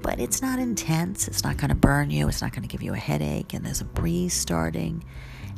But 0.00 0.18
it's 0.18 0.40
not 0.40 0.60
intense, 0.60 1.28
it's 1.28 1.44
not 1.44 1.58
going 1.58 1.68
to 1.68 1.74
burn 1.74 2.10
you, 2.10 2.26
it's 2.26 2.40
not 2.40 2.52
going 2.52 2.66
to 2.66 2.68
give 2.68 2.82
you 2.82 2.94
a 2.94 2.96
headache, 2.96 3.52
and 3.52 3.66
there's 3.66 3.82
a 3.82 3.84
breeze 3.84 4.32
starting, 4.32 5.04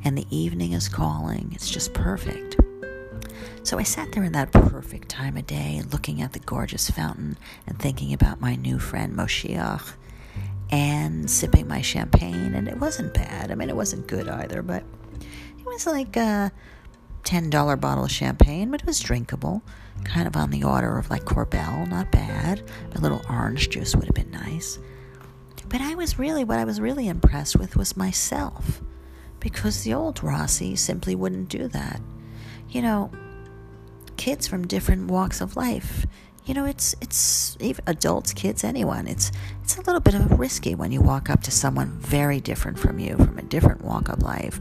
and 0.03 0.19
the 0.19 0.27
evening 0.37 0.73
is 0.73 0.89
calling. 0.89 1.53
It's 1.55 1.71
just 1.71 1.95
perfect. 1.95 2.57
So 3.65 3.79
I 3.79 3.83
sat 3.83 4.13
there 4.13 4.23
in 4.23 4.33
that 4.33 4.53
perfect 4.53 5.09
time 5.09 5.39
of 5.39 5.47
day, 5.47 5.83
looking 5.91 6.21
at 6.21 6.35
the 6.35 6.39
gorgeous 6.39 6.91
fountain 6.91 7.39
and 7.67 7.79
thinking 7.79 8.13
about 8.13 8.39
my 8.39 8.57
new 8.57 8.79
friend 8.79 9.17
Moshiach 9.17 9.95
and 10.71 11.31
sipping 11.31 11.67
my 11.67 11.81
champagne. 11.81 12.55
And 12.55 12.69
it 12.69 12.79
wasn't 12.79 13.15
bad. 13.15 13.51
I 13.51 13.55
mean, 13.55 13.71
it 13.71 13.77
wasn't 13.77 14.07
good 14.07 14.29
either, 14.29 14.61
but 14.61 14.85
it 15.59 15.65
was 15.65 15.87
like 15.87 16.15
a 16.15 16.53
$10 17.23 17.81
bottle 17.81 18.05
of 18.05 18.11
champagne, 18.11 18.71
but 18.71 18.83
it 18.83 18.87
was 18.87 19.01
drinkable. 19.01 19.63
Kind 20.05 20.27
of 20.27 20.37
on 20.37 20.51
the 20.51 20.63
order 20.65 20.99
of 20.99 21.09
like 21.09 21.25
Korbel, 21.25 21.89
not 21.89 22.13
bad. 22.13 22.63
A 22.95 23.01
little 23.01 23.23
orange 23.31 23.71
juice 23.71 23.97
would 23.97 24.05
have 24.05 24.15
been 24.15 24.31
nice. 24.31 24.79
But 25.71 25.81
I 25.81 25.95
was 25.95 26.19
really, 26.19 26.45
what 26.45 26.59
I 26.59 26.65
was 26.65 26.83
really 26.83 27.09
impressed 27.09 27.57
with 27.57 27.77
was 27.77 27.97
myself 27.97 28.83
because 29.41 29.85
the 29.85 29.95
old 29.95 30.23
Rossi 30.23 30.77
simply 30.77 31.15
wouldn't 31.15 31.49
do 31.49 31.67
that. 31.69 32.03
You 32.69 32.83
know, 32.83 33.11
kids 34.17 34.47
from 34.47 34.67
different 34.67 35.11
walks 35.11 35.41
of 35.41 35.57
life. 35.57 36.07
You 36.45 36.55
know, 36.55 36.67
it's 36.67 36.95
it's 37.01 37.57
adults, 37.87 38.33
kids, 38.35 38.65
anyone. 38.65 39.07
It's 39.07 39.33
it's 39.63 39.77
a 39.77 39.83
little 39.83 40.01
bit 40.01 40.15
of 40.15 40.39
risky 40.39 40.75
when 40.75 40.93
you 40.93 41.01
walk 41.01 41.31
up 41.31 41.43
to 41.45 41.51
someone 41.51 41.93
very 42.01 42.41
different 42.41 42.79
from 42.79 42.99
you, 42.99 43.17
from 43.17 43.39
a 43.39 43.43
different 43.43 43.83
walk 43.83 44.09
of 44.09 44.23
life, 44.23 44.59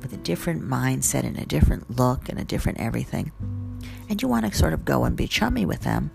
with 0.00 0.12
a 0.12 0.18
different 0.18 0.62
mindset 0.62 1.24
and 1.24 1.36
a 1.38 1.46
different 1.46 1.96
look 1.96 2.28
and 2.28 2.38
a 2.38 2.44
different 2.44 2.78
everything. 2.78 3.32
And 4.08 4.22
you 4.22 4.28
want 4.28 4.46
to 4.46 4.56
sort 4.56 4.72
of 4.72 4.84
go 4.84 5.04
and 5.04 5.16
be 5.16 5.26
chummy 5.26 5.66
with 5.66 5.80
them. 5.80 6.10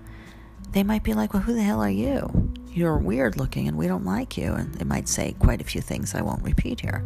They 0.72 0.84
might 0.84 1.04
be 1.04 1.14
like, 1.14 1.34
"Well, 1.34 1.44
who 1.44 1.54
the 1.54 1.64
hell 1.64 1.82
are 1.82 1.90
you? 1.90 2.54
You're 2.70 2.98
weird 2.98 3.38
looking, 3.38 3.68
and 3.68 3.78
we 3.78 3.88
don't 3.88 4.06
like 4.06 4.38
you." 4.38 4.54
And 4.54 4.74
they 4.76 4.86
might 4.86 5.08
say 5.08 5.36
quite 5.40 5.62
a 5.62 5.66
few 5.66 5.82
things 5.82 6.16
I 6.16 6.22
won't 6.22 6.44
repeat 6.44 6.82
here. 6.82 7.04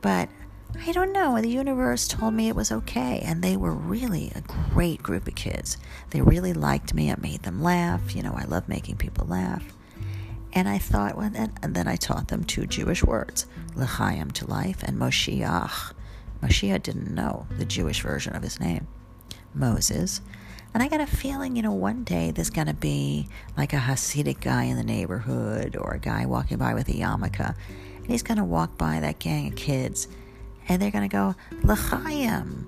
But 0.00 0.28
I 0.76 0.92
don't 0.92 1.12
know. 1.12 1.40
The 1.40 1.48
universe 1.48 2.06
told 2.06 2.34
me 2.34 2.48
it 2.48 2.56
was 2.56 2.70
okay, 2.70 3.20
and 3.24 3.42
they 3.42 3.56
were 3.56 3.72
really 3.72 4.30
a 4.34 4.42
great 4.42 5.02
group 5.02 5.26
of 5.26 5.34
kids. 5.34 5.78
They 6.10 6.20
really 6.20 6.52
liked 6.52 6.92
me. 6.92 7.10
I 7.10 7.16
made 7.18 7.42
them 7.42 7.62
laugh. 7.62 8.14
You 8.14 8.22
know, 8.22 8.34
I 8.36 8.44
love 8.44 8.68
making 8.68 8.96
people 8.96 9.26
laugh. 9.26 9.64
And 10.52 10.68
I 10.68 10.78
thought, 10.78 11.16
well, 11.16 11.30
then, 11.30 11.52
and 11.62 11.74
then 11.74 11.88
I 11.88 11.96
taught 11.96 12.28
them 12.28 12.44
two 12.44 12.66
Jewish 12.66 13.02
words, 13.02 13.46
L'chaim 13.76 14.30
to 14.32 14.46
life, 14.46 14.82
and 14.82 14.98
Moshiach. 14.98 15.92
Moshiach 16.42 16.82
didn't 16.82 17.14
know 17.14 17.46
the 17.56 17.64
Jewish 17.64 18.02
version 18.02 18.34
of 18.36 18.42
his 18.42 18.60
name, 18.60 18.86
Moses. 19.54 20.20
And 20.74 20.82
I 20.82 20.88
got 20.88 21.00
a 21.00 21.06
feeling, 21.06 21.56
you 21.56 21.62
know, 21.62 21.72
one 21.72 22.04
day 22.04 22.30
there's 22.30 22.50
going 22.50 22.66
to 22.66 22.74
be 22.74 23.28
like 23.56 23.72
a 23.72 23.78
Hasidic 23.78 24.40
guy 24.40 24.64
in 24.64 24.76
the 24.76 24.84
neighborhood 24.84 25.76
or 25.76 25.92
a 25.92 25.98
guy 25.98 26.26
walking 26.26 26.58
by 26.58 26.74
with 26.74 26.88
a 26.88 26.92
yarmulke, 26.92 27.54
and 27.96 28.06
he's 28.06 28.22
going 28.22 28.38
to 28.38 28.44
walk 28.44 28.76
by 28.76 29.00
that 29.00 29.18
gang 29.18 29.48
of 29.48 29.56
kids 29.56 30.08
and 30.68 30.80
they're 30.80 30.90
going 30.90 31.08
to 31.08 31.12
go, 31.14 31.34
L'chaim. 31.64 32.66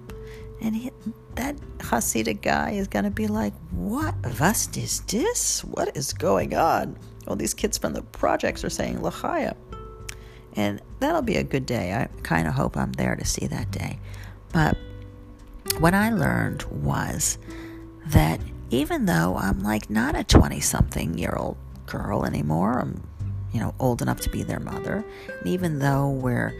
And 0.63 0.77
he, 0.77 0.91
that 1.37 1.57
Hasidic 1.79 2.43
guy 2.43 2.73
is 2.73 2.89
going 2.89 3.05
to 3.05 3.11
be 3.11 3.27
like, 3.27 3.55
What? 3.71 4.15
Was 4.41 4.69
is 4.77 5.01
this? 5.03 5.65
What 5.65 5.97
is 5.97 6.13
going 6.13 6.55
on? 6.55 6.99
All 7.27 7.37
these 7.37 7.55
kids 7.55 7.79
from 7.79 7.93
the 7.93 8.03
projects 8.03 8.65
are 8.65 8.71
saying 8.71 9.03
L'chaim. 9.03 9.55
And 10.55 10.83
that'll 10.99 11.23
be 11.23 11.37
a 11.37 11.45
good 11.45 11.67
day. 11.67 11.95
I 11.95 12.09
kind 12.23 12.49
of 12.49 12.55
hope 12.55 12.77
I'm 12.77 12.93
there 12.93 13.15
to 13.15 13.25
see 13.25 13.47
that 13.47 13.71
day. 13.71 13.99
But 14.53 14.77
what 15.79 15.95
I 15.95 16.11
learned 16.11 16.65
was 16.65 17.39
that 18.07 18.41
even 18.71 19.07
though 19.07 19.37
I'm 19.37 19.61
like 19.61 19.91
not 19.91 20.17
a 20.17 20.25
20 20.25 20.61
something 20.61 21.19
year 21.19 21.35
old 21.37 21.57
girl 21.87 22.25
anymore, 22.25 22.81
I'm, 22.81 23.03
you 23.53 23.61
know, 23.61 23.75
old 23.79 24.03
enough 24.03 24.21
to 24.21 24.31
be 24.31 24.43
their 24.43 24.61
mother, 24.61 25.05
and 25.29 25.47
even 25.47 25.79
though 25.79 26.09
we're 26.09 26.55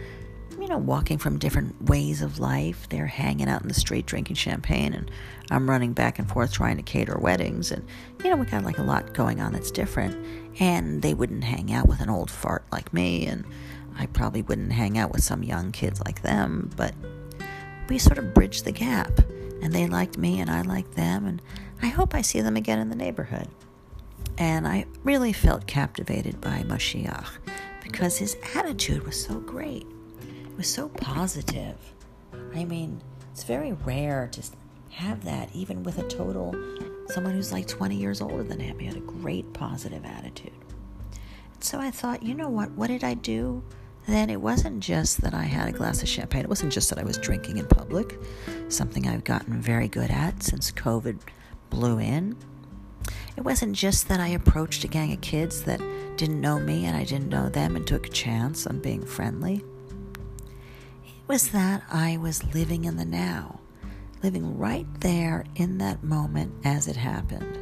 you 0.59 0.67
know, 0.67 0.77
walking 0.77 1.17
from 1.17 1.39
different 1.39 1.81
ways 1.83 2.21
of 2.21 2.39
life. 2.39 2.87
They're 2.89 3.07
hanging 3.07 3.47
out 3.47 3.61
in 3.61 3.67
the 3.67 3.73
street 3.73 4.05
drinking 4.05 4.35
champagne, 4.35 4.93
and 4.93 5.09
I'm 5.49 5.69
running 5.69 5.93
back 5.93 6.19
and 6.19 6.29
forth 6.29 6.51
trying 6.51 6.77
to 6.77 6.83
cater 6.83 7.17
weddings. 7.17 7.71
And, 7.71 7.85
you 8.23 8.29
know, 8.29 8.35
we 8.35 8.45
got 8.45 8.63
like 8.63 8.77
a 8.77 8.83
lot 8.83 9.13
going 9.13 9.41
on 9.41 9.53
that's 9.53 9.71
different. 9.71 10.15
And 10.59 11.01
they 11.01 11.13
wouldn't 11.13 11.43
hang 11.43 11.73
out 11.73 11.87
with 11.87 12.01
an 12.01 12.09
old 12.09 12.29
fart 12.29 12.63
like 12.71 12.93
me, 12.93 13.25
and 13.25 13.45
I 13.97 14.05
probably 14.07 14.41
wouldn't 14.41 14.73
hang 14.73 14.97
out 14.97 15.11
with 15.11 15.23
some 15.23 15.43
young 15.43 15.71
kids 15.71 16.01
like 16.05 16.21
them, 16.21 16.69
but 16.75 16.93
we 17.89 17.97
sort 17.97 18.17
of 18.17 18.33
bridged 18.33 18.65
the 18.65 18.71
gap. 18.71 19.19
And 19.61 19.73
they 19.73 19.87
liked 19.87 20.17
me, 20.17 20.39
and 20.39 20.49
I 20.49 20.61
liked 20.61 20.95
them, 20.95 21.25
and 21.25 21.41
I 21.81 21.87
hope 21.87 22.15
I 22.15 22.21
see 22.21 22.41
them 22.41 22.57
again 22.57 22.79
in 22.79 22.89
the 22.89 22.95
neighborhood. 22.95 23.47
And 24.37 24.67
I 24.67 24.85
really 25.03 25.33
felt 25.33 25.67
captivated 25.67 26.41
by 26.41 26.63
Moshiach 26.63 27.27
because 27.83 28.17
his 28.17 28.37
attitude 28.55 29.05
was 29.05 29.23
so 29.23 29.39
great 29.39 29.85
was 30.61 30.69
so 30.69 30.89
positive. 30.89 31.75
I 32.53 32.65
mean, 32.65 33.01
it's 33.31 33.43
very 33.43 33.73
rare 33.73 34.29
to 34.31 34.43
have 34.91 35.23
that, 35.25 35.49
even 35.55 35.81
with 35.81 35.97
a 35.97 36.07
total 36.07 36.53
someone 37.07 37.33
who's 37.33 37.51
like 37.51 37.67
20 37.67 37.95
years 37.95 38.21
older 38.21 38.43
than 38.43 38.59
him. 38.59 38.77
He 38.77 38.85
had 38.85 38.95
a 38.95 38.99
great 38.99 39.51
positive 39.53 40.05
attitude. 40.05 40.53
And 41.55 41.63
so 41.63 41.79
I 41.79 41.89
thought, 41.89 42.21
you 42.21 42.35
know 42.35 42.47
what? 42.47 42.69
What 42.73 42.89
did 42.89 43.03
I 43.03 43.15
do? 43.15 43.63
Then 44.05 44.29
it 44.29 44.39
wasn't 44.39 44.81
just 44.81 45.21
that 45.21 45.33
I 45.33 45.45
had 45.45 45.67
a 45.67 45.71
glass 45.71 46.03
of 46.03 46.07
champagne. 46.07 46.43
It 46.43 46.49
wasn't 46.49 46.71
just 46.71 46.91
that 46.91 46.99
I 46.99 47.03
was 47.03 47.17
drinking 47.17 47.57
in 47.57 47.65
public, 47.65 48.19
something 48.69 49.07
I've 49.07 49.23
gotten 49.23 49.59
very 49.59 49.87
good 49.87 50.11
at 50.11 50.43
since 50.43 50.71
COVID 50.71 51.17
blew 51.71 51.97
in. 51.97 52.37
It 53.35 53.41
wasn't 53.41 53.75
just 53.75 54.09
that 54.09 54.19
I 54.19 54.27
approached 54.27 54.83
a 54.83 54.87
gang 54.87 55.11
of 55.11 55.21
kids 55.21 55.63
that 55.63 55.81
didn't 56.17 56.39
know 56.39 56.59
me 56.59 56.85
and 56.85 56.95
I 56.95 57.03
didn't 57.03 57.29
know 57.29 57.49
them 57.49 57.75
and 57.75 57.87
took 57.87 58.05
a 58.05 58.11
chance 58.11 58.67
on 58.67 58.79
being 58.79 59.03
friendly 59.03 59.63
was 61.31 61.51
that 61.51 61.81
I 61.89 62.17
was 62.17 62.53
living 62.53 62.83
in 62.83 62.97
the 62.97 63.05
now, 63.05 63.61
living 64.21 64.57
right 64.57 64.85
there 64.99 65.45
in 65.55 65.77
that 65.77 66.03
moment 66.03 66.53
as 66.65 66.89
it 66.89 66.97
happened. 66.97 67.57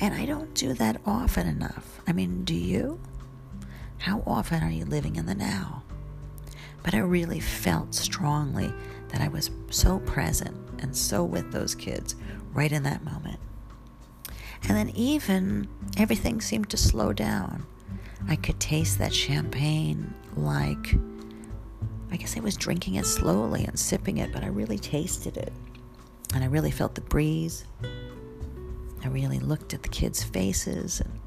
And 0.00 0.12
I 0.12 0.26
don't 0.26 0.52
do 0.54 0.72
that 0.72 1.00
often 1.06 1.46
enough. 1.46 2.00
I 2.08 2.12
mean, 2.12 2.42
do 2.42 2.52
you? 2.52 2.98
How 3.98 4.24
often 4.26 4.64
are 4.64 4.72
you 4.72 4.84
living 4.84 5.14
in 5.14 5.26
the 5.26 5.36
now? 5.36 5.84
But 6.82 6.94
I 6.94 6.98
really 6.98 7.38
felt 7.38 7.94
strongly 7.94 8.74
that 9.10 9.20
I 9.20 9.28
was 9.28 9.52
so 9.70 10.00
present 10.00 10.56
and 10.80 10.96
so 10.96 11.22
with 11.22 11.52
those 11.52 11.76
kids 11.76 12.16
right 12.52 12.72
in 12.72 12.82
that 12.82 13.04
moment. 13.04 13.38
And 14.64 14.76
then, 14.76 14.90
even 14.96 15.68
everything 15.96 16.40
seemed 16.40 16.70
to 16.70 16.76
slow 16.76 17.12
down. 17.12 17.66
I 18.26 18.34
could 18.34 18.58
taste 18.58 18.98
that 18.98 19.14
champagne 19.14 20.12
like 20.34 20.96
I 22.12 22.16
guess 22.16 22.36
I 22.36 22.40
was 22.40 22.56
drinking 22.56 22.96
it 22.96 23.06
slowly 23.06 23.64
and 23.64 23.78
sipping 23.78 24.18
it, 24.18 24.32
but 24.32 24.42
I 24.42 24.48
really 24.48 24.78
tasted 24.78 25.36
it. 25.36 25.52
And 26.34 26.44
I 26.44 26.48
really 26.48 26.70
felt 26.70 26.94
the 26.94 27.00
breeze. 27.00 27.64
I 29.02 29.08
really 29.08 29.38
looked 29.38 29.74
at 29.74 29.82
the 29.82 29.88
kids' 29.88 30.22
faces 30.22 31.00
and 31.00 31.20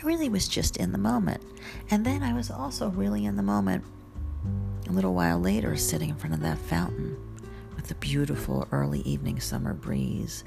I 0.00 0.06
really 0.06 0.28
was 0.28 0.48
just 0.48 0.76
in 0.76 0.92
the 0.92 0.98
moment. 0.98 1.42
And 1.90 2.04
then 2.04 2.22
I 2.22 2.32
was 2.32 2.50
also 2.50 2.90
really 2.90 3.24
in 3.24 3.36
the 3.36 3.42
moment 3.42 3.84
a 4.88 4.92
little 4.92 5.14
while 5.14 5.38
later, 5.38 5.76
sitting 5.76 6.10
in 6.10 6.16
front 6.16 6.34
of 6.34 6.40
that 6.40 6.58
fountain 6.58 7.16
with 7.74 7.86
the 7.88 7.94
beautiful 7.96 8.68
early 8.70 9.00
evening 9.00 9.40
summer 9.40 9.72
breeze. 9.72 10.44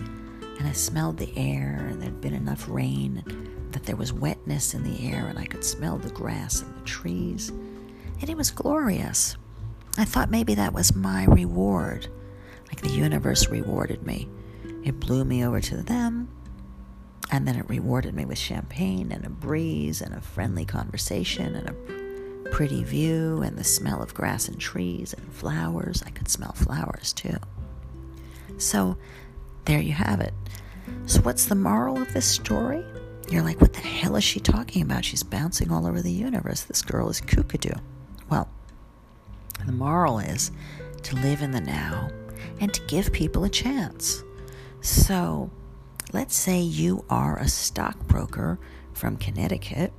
And 0.60 0.67
I 0.67 0.72
smelled 0.72 1.17
the 1.17 1.36
air, 1.38 1.88
and 1.89 2.01
there'd 2.01 2.22
been 2.22 2.34
enough 2.34 2.67
rain 2.67 3.24
that 3.72 3.84
there 3.84 3.96
was 3.96 4.13
wetness 4.13 4.74
in 4.74 4.84
the 4.84 5.12
air, 5.12 5.27
and 5.27 5.38
I 5.38 5.46
could 5.46 5.63
smell 5.63 5.98
the 5.98 6.10
grass 6.10 6.62
and 6.62 6.75
the 6.75 6.86
trees. 6.86 7.50
And 8.22 8.29
it 8.29 8.38
was 8.38 8.51
glorious. 8.51 9.38
I 9.98 10.06
thought 10.06 10.30
maybe 10.30 10.54
that 10.56 10.74
was 10.74 10.96
my 10.96 11.25
reward, 11.25 12.08
like 12.68 12.82
the 12.82 12.89
universe 12.89 13.50
rewarded 13.50 14.06
me. 14.06 14.30
It 14.84 15.00
blew 15.00 15.25
me 15.25 15.44
over 15.44 15.60
to 15.60 15.77
them, 15.77 16.30
and 17.32 17.48
then 17.48 17.56
it 17.56 17.68
rewarded 17.68 18.13
me 18.13 18.25
with 18.25 18.38
champagne 18.38 19.12
and 19.12 19.25
a 19.25 19.30
breeze 19.30 20.01
and 20.01 20.13
a 20.13 20.22
friendly 20.22 20.66
conversation 20.66 21.56
and 21.56 21.70
a 21.70 22.50
pretty 22.51 22.84
view 22.84 23.42
and 23.42 23.58
the 23.58 23.63
smell 23.63 24.01
of 24.01 24.13
grass 24.13 24.48
and 24.48 24.60
trees 24.60 25.13
and 25.13 25.34
flowers. 25.34 26.04
I 26.06 26.12
could 26.12 26.30
smell 26.30 26.54
flowers 26.54 27.12
too. 27.12 27.38
So 28.58 28.98
there 29.66 29.82
you 29.82 29.94
have 29.94 30.22
it. 30.22 30.34
So, 31.06 31.22
what's 31.22 31.46
the 31.46 31.56
moral 31.56 32.01
of 32.01 32.13
this 32.13 32.25
story? 32.25 32.86
You're 33.30 33.44
like, 33.44 33.60
what 33.60 33.74
the 33.74 33.82
hell 33.82 34.16
is 34.16 34.24
she 34.24 34.39
talking 34.39 34.82
about? 34.84 35.04
She's 35.04 35.24
bouncing 35.24 35.72
all 35.72 35.86
over 35.86 36.01
the 36.01 36.12
universe. 36.12 36.62
This 36.63 36.82
girl 36.82 37.10
is 37.10 37.20
kookadoo. 37.20 37.77
The 39.68 39.74
moral 39.74 40.20
is 40.20 40.50
to 41.04 41.18
live 41.18 41.42
in 41.42 41.52
the 41.52 41.60
now 41.60 42.10
and 42.62 42.74
to 42.74 42.82
give 42.88 43.12
people 43.12 43.44
a 43.44 43.50
chance. 43.50 44.24
So, 44.80 45.52
let's 46.14 46.38
say 46.38 46.62
you 46.62 47.04
are 47.10 47.38
a 47.38 47.50
stockbroker 47.50 48.60
from 48.94 49.18
Connecticut 49.18 49.92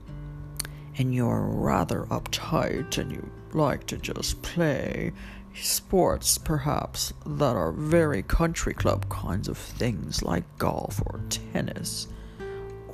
and 0.97 1.15
you're 1.15 1.43
rather 1.43 2.05
uptight 2.05 2.97
and 2.97 3.13
you 3.13 3.31
like 3.53 3.87
to 3.89 3.99
just 3.99 4.41
play 4.41 5.13
sports, 5.55 6.39
perhaps, 6.39 7.13
that 7.27 7.55
are 7.55 7.73
very 7.73 8.23
country 8.23 8.73
club 8.73 9.07
kinds 9.11 9.49
of 9.49 9.59
things 9.59 10.23
like 10.23 10.45
golf 10.57 11.03
or 11.05 11.21
tennis. 11.53 12.09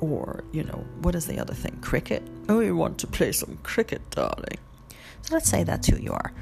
Or, 0.01 0.43
you 0.51 0.63
know, 0.63 0.85
what 1.01 1.15
is 1.15 1.25
the 1.25 1.39
other 1.39 1.53
thing? 1.53 1.77
Cricket? 1.79 2.21
Oh, 2.49 2.59
you 2.59 2.75
want 2.75 2.97
to 2.97 3.07
play 3.07 3.31
some 3.31 3.59
cricket, 3.63 4.01
darling. 4.09 4.57
So 5.21 5.33
let's 5.33 5.49
say 5.49 5.63
that's 5.63 5.87
who 5.87 5.95
you 5.95 6.11
are 6.11 6.33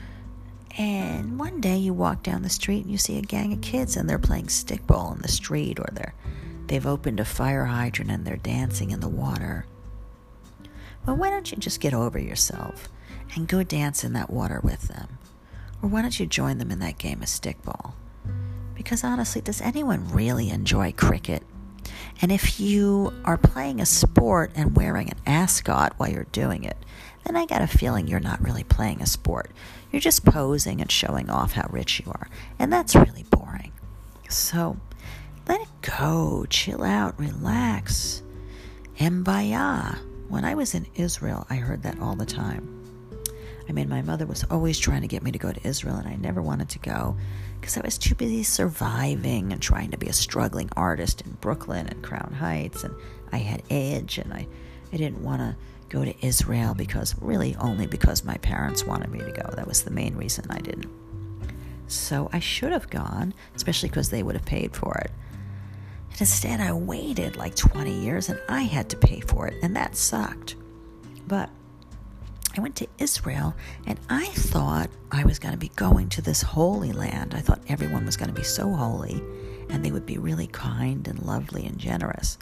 And 0.77 1.37
one 1.37 1.61
day 1.61 1.77
you 1.77 1.93
walk 1.93 2.23
down 2.23 2.41
the 2.41 2.49
street 2.49 2.81
and 2.81 2.91
you 2.91 2.97
see 2.97 3.17
a 3.17 3.21
gang 3.21 3.53
of 3.53 3.61
kids 3.61 3.95
and 3.95 4.09
they're 4.09 4.17
playing 4.17 4.47
stickball 4.47 5.15
in 5.15 5.21
the 5.21 5.27
street 5.27 5.79
or 5.79 5.87
they're 5.91 6.15
they've 6.67 6.87
opened 6.87 7.19
a 7.19 7.25
fire 7.25 7.65
hydrant 7.65 8.09
and 8.09 8.25
they're 8.25 8.37
dancing 8.37 8.91
in 8.91 8.99
the 8.99 9.09
water. 9.09 9.65
Well, 11.05 11.17
why 11.17 11.29
don't 11.29 11.51
you 11.51 11.57
just 11.57 11.79
get 11.79 11.93
over 11.93 12.17
yourself 12.17 12.89
and 13.35 13.47
go 13.47 13.61
dance 13.61 14.03
in 14.03 14.13
that 14.13 14.29
water 14.29 14.61
with 14.63 14.87
them? 14.87 15.19
Or 15.81 15.89
why 15.89 16.01
don't 16.01 16.19
you 16.19 16.25
join 16.25 16.57
them 16.57 16.71
in 16.71 16.79
that 16.79 16.97
game 16.97 17.21
of 17.21 17.27
stickball? 17.27 17.93
Because 18.73 19.03
honestly, 19.03 19.41
does 19.41 19.61
anyone 19.61 20.09
really 20.09 20.49
enjoy 20.49 20.93
cricket? 20.93 21.43
And 22.21 22.31
if 22.31 22.59
you 22.59 23.13
are 23.25 23.37
playing 23.37 23.81
a 23.81 23.85
sport 23.85 24.51
and 24.55 24.75
wearing 24.75 25.09
an 25.09 25.17
ascot 25.25 25.93
while 25.97 26.09
you're 26.09 26.27
doing 26.31 26.63
it, 26.63 26.77
then 27.23 27.35
I 27.35 27.45
got 27.45 27.61
a 27.61 27.67
feeling 27.67 28.07
you're 28.07 28.19
not 28.19 28.41
really 28.41 28.63
playing 28.63 29.01
a 29.01 29.05
sport. 29.05 29.51
You're 29.91 29.99
just 29.99 30.25
posing 30.25 30.81
and 30.81 30.91
showing 30.91 31.29
off 31.29 31.53
how 31.53 31.67
rich 31.69 32.01
you 32.03 32.11
are. 32.11 32.27
And 32.59 32.71
that's 32.71 32.95
really 32.95 33.23
boring. 33.29 33.71
So 34.29 34.77
let 35.47 35.61
it 35.61 35.67
go. 35.81 36.45
Chill 36.49 36.83
out. 36.83 37.19
Relax. 37.19 38.23
Embaya. 38.97 39.97
When 40.27 40.45
I 40.45 40.55
was 40.55 40.73
in 40.73 40.87
Israel, 40.95 41.45
I 41.49 41.55
heard 41.55 41.83
that 41.83 41.99
all 41.99 42.15
the 42.15 42.25
time. 42.25 42.83
I 43.67 43.71
mean, 43.71 43.87
my 43.87 44.01
mother 44.01 44.25
was 44.25 44.43
always 44.49 44.77
trying 44.77 45.01
to 45.01 45.07
get 45.07 45.23
me 45.23 45.31
to 45.31 45.37
go 45.37 45.51
to 45.51 45.67
Israel, 45.67 45.95
and 45.95 46.07
I 46.07 46.15
never 46.15 46.41
wanted 46.41 46.69
to 46.69 46.79
go 46.79 47.15
because 47.59 47.77
I 47.77 47.81
was 47.81 47.97
too 47.97 48.13
busy 48.15 48.43
surviving 48.43 49.53
and 49.53 49.61
trying 49.61 49.91
to 49.91 49.97
be 49.97 50.07
a 50.07 50.13
struggling 50.13 50.69
artist 50.75 51.21
in 51.21 51.31
Brooklyn 51.39 51.87
and 51.87 52.03
Crown 52.03 52.35
Heights, 52.37 52.83
and 52.83 52.93
I 53.31 53.37
had 53.37 53.63
edge, 53.69 54.17
and 54.17 54.33
I, 54.33 54.47
I 54.91 54.97
didn't 54.97 55.23
want 55.23 55.39
to 55.39 55.55
go 55.93 56.03
to 56.03 56.25
Israel 56.25 56.73
because 56.73 57.15
really 57.21 57.55
only 57.57 57.85
because 57.85 58.23
my 58.23 58.35
parents 58.37 58.83
wanted 58.83 59.11
me 59.11 59.19
to 59.19 59.31
go. 59.31 59.47
That 59.55 59.67
was 59.67 59.83
the 59.83 59.91
main 59.91 60.15
reason 60.15 60.45
I 60.49 60.57
didn't. 60.57 60.89
So 61.87 62.29
I 62.33 62.39
should 62.39 62.71
have 62.71 62.89
gone, 62.89 63.35
especially 63.55 63.89
because 63.89 64.09
they 64.09 64.23
would 64.23 64.35
have 64.35 64.45
paid 64.45 64.75
for 64.75 64.95
it. 64.97 65.11
And 66.11 66.21
instead, 66.21 66.59
I 66.59 66.73
waited 66.73 67.37
like 67.37 67.55
20 67.55 67.91
years 67.91 68.29
and 68.29 68.41
I 68.49 68.63
had 68.63 68.89
to 68.89 68.97
pay 68.97 69.19
for 69.19 69.47
it, 69.47 69.55
and 69.61 69.75
that 69.75 69.95
sucked. 69.95 70.55
But 71.27 71.51
I 72.57 72.61
went 72.61 72.75
to 72.77 72.87
Israel 72.97 73.55
and 73.85 73.99
I 74.09 74.25
thought 74.25 74.89
I 75.11 75.23
was 75.25 75.37
going 75.37 75.53
to 75.53 75.59
be 75.59 75.69
going 75.69 76.09
to 76.09 76.21
this 76.21 76.41
holy 76.41 76.91
land. 76.91 77.35
I 77.35 77.39
thought 77.39 77.61
everyone 77.67 78.05
was 78.05 78.17
going 78.17 78.29
to 78.29 78.35
be 78.35 78.43
so 78.43 78.71
holy 78.71 79.23
and 79.69 79.83
they 79.83 79.91
would 79.91 80.05
be 80.05 80.17
really 80.17 80.47
kind 80.47 81.07
and 81.07 81.23
lovely 81.23 81.65
and 81.65 81.79
generous. 81.79 82.37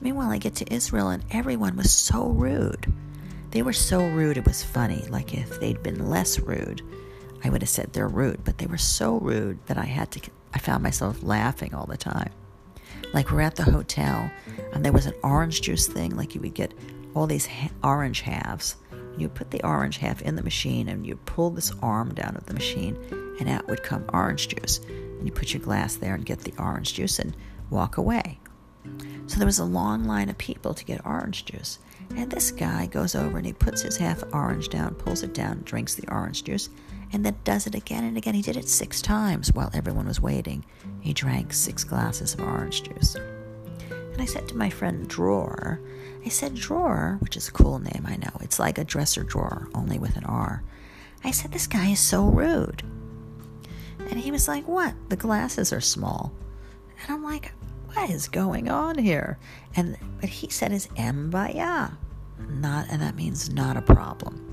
Meanwhile, 0.00 0.30
I 0.30 0.38
get 0.38 0.54
to 0.56 0.72
Israel 0.72 1.08
and 1.08 1.24
everyone 1.30 1.76
was 1.76 1.92
so 1.92 2.28
rude. 2.28 2.92
They 3.50 3.62
were 3.62 3.72
so 3.72 4.06
rude, 4.06 4.36
it 4.36 4.46
was 4.46 4.62
funny. 4.62 5.04
Like 5.08 5.34
if 5.34 5.60
they'd 5.60 5.82
been 5.82 6.08
less 6.08 6.38
rude, 6.38 6.82
I 7.44 7.50
would 7.50 7.62
have 7.62 7.68
said 7.68 7.92
they're 7.92 8.08
rude, 8.08 8.44
but 8.44 8.58
they 8.58 8.66
were 8.66 8.78
so 8.78 9.18
rude 9.18 9.58
that 9.66 9.78
I 9.78 9.84
had 9.84 10.10
to, 10.12 10.30
I 10.54 10.58
found 10.58 10.82
myself 10.82 11.22
laughing 11.22 11.74
all 11.74 11.86
the 11.86 11.96
time. 11.96 12.30
Like 13.12 13.30
we're 13.30 13.40
at 13.40 13.56
the 13.56 13.64
hotel 13.64 14.30
and 14.72 14.84
there 14.84 14.92
was 14.92 15.06
an 15.06 15.14
orange 15.22 15.62
juice 15.62 15.86
thing, 15.86 16.16
like 16.16 16.34
you 16.34 16.40
would 16.40 16.54
get 16.54 16.74
all 17.14 17.26
these 17.26 17.46
ha- 17.46 17.70
orange 17.82 18.20
halves 18.20 18.76
you 19.20 19.28
put 19.28 19.50
the 19.50 19.62
orange 19.64 19.98
half 19.98 20.22
in 20.22 20.36
the 20.36 20.42
machine 20.42 20.88
and 20.88 21.06
you 21.06 21.16
pull 21.16 21.50
this 21.50 21.72
arm 21.82 22.14
down 22.14 22.36
of 22.36 22.46
the 22.46 22.54
machine 22.54 22.96
and 23.38 23.48
out 23.48 23.66
would 23.68 23.82
come 23.82 24.04
orange 24.12 24.48
juice. 24.48 24.78
And 24.88 25.26
you 25.26 25.32
put 25.32 25.52
your 25.52 25.62
glass 25.62 25.96
there 25.96 26.14
and 26.14 26.24
get 26.24 26.40
the 26.40 26.54
orange 26.58 26.94
juice 26.94 27.18
and 27.18 27.36
walk 27.68 27.98
away. 27.98 28.38
So 29.30 29.38
there 29.38 29.46
was 29.46 29.60
a 29.60 29.64
long 29.64 30.06
line 30.06 30.28
of 30.28 30.36
people 30.38 30.74
to 30.74 30.84
get 30.84 31.06
orange 31.06 31.44
juice. 31.44 31.78
And 32.16 32.28
this 32.28 32.50
guy 32.50 32.86
goes 32.86 33.14
over 33.14 33.36
and 33.36 33.46
he 33.46 33.52
puts 33.52 33.80
his 33.80 33.96
half 33.96 34.24
orange 34.32 34.70
down, 34.70 34.96
pulls 34.96 35.22
it 35.22 35.32
down, 35.32 35.62
drinks 35.64 35.94
the 35.94 36.10
orange 36.10 36.42
juice, 36.42 36.68
and 37.12 37.24
then 37.24 37.36
does 37.44 37.68
it 37.68 37.76
again 37.76 38.02
and 38.02 38.16
again. 38.16 38.34
He 38.34 38.42
did 38.42 38.56
it 38.56 38.68
six 38.68 39.00
times 39.00 39.52
while 39.52 39.70
everyone 39.72 40.08
was 40.08 40.20
waiting. 40.20 40.64
He 40.98 41.12
drank 41.12 41.52
six 41.52 41.84
glasses 41.84 42.34
of 42.34 42.40
orange 42.40 42.82
juice. 42.82 43.14
And 43.14 44.20
I 44.20 44.24
said 44.24 44.48
to 44.48 44.56
my 44.56 44.68
friend 44.68 45.06
Dror, 45.06 45.80
I 46.26 46.28
said, 46.28 46.56
Dror, 46.56 47.18
which 47.20 47.36
is 47.36 47.46
a 47.46 47.52
cool 47.52 47.78
name, 47.78 48.04
I 48.08 48.16
know. 48.16 48.36
It's 48.40 48.58
like 48.58 48.78
a 48.78 48.84
dresser 48.84 49.22
drawer, 49.22 49.68
only 49.76 50.00
with 50.00 50.16
an 50.16 50.24
R. 50.24 50.64
I 51.22 51.30
said, 51.30 51.52
This 51.52 51.68
guy 51.68 51.90
is 51.90 52.00
so 52.00 52.24
rude. 52.24 52.82
And 54.00 54.18
he 54.18 54.32
was 54.32 54.48
like, 54.48 54.66
What? 54.66 54.92
The 55.08 55.14
glasses 55.14 55.72
are 55.72 55.80
small. 55.80 56.32
And 57.00 57.12
I'm 57.12 57.22
like, 57.22 57.52
What 57.94 58.10
is 58.10 58.28
going 58.28 58.68
on 58.70 58.98
here? 58.98 59.38
And 59.74 59.96
but 60.20 60.28
he 60.28 60.48
said 60.48 60.72
is 60.72 60.86
mbaya. 60.88 61.96
Not 62.48 62.86
and 62.90 63.02
that 63.02 63.16
means 63.16 63.50
not 63.50 63.76
a 63.76 63.82
problem. 63.82 64.46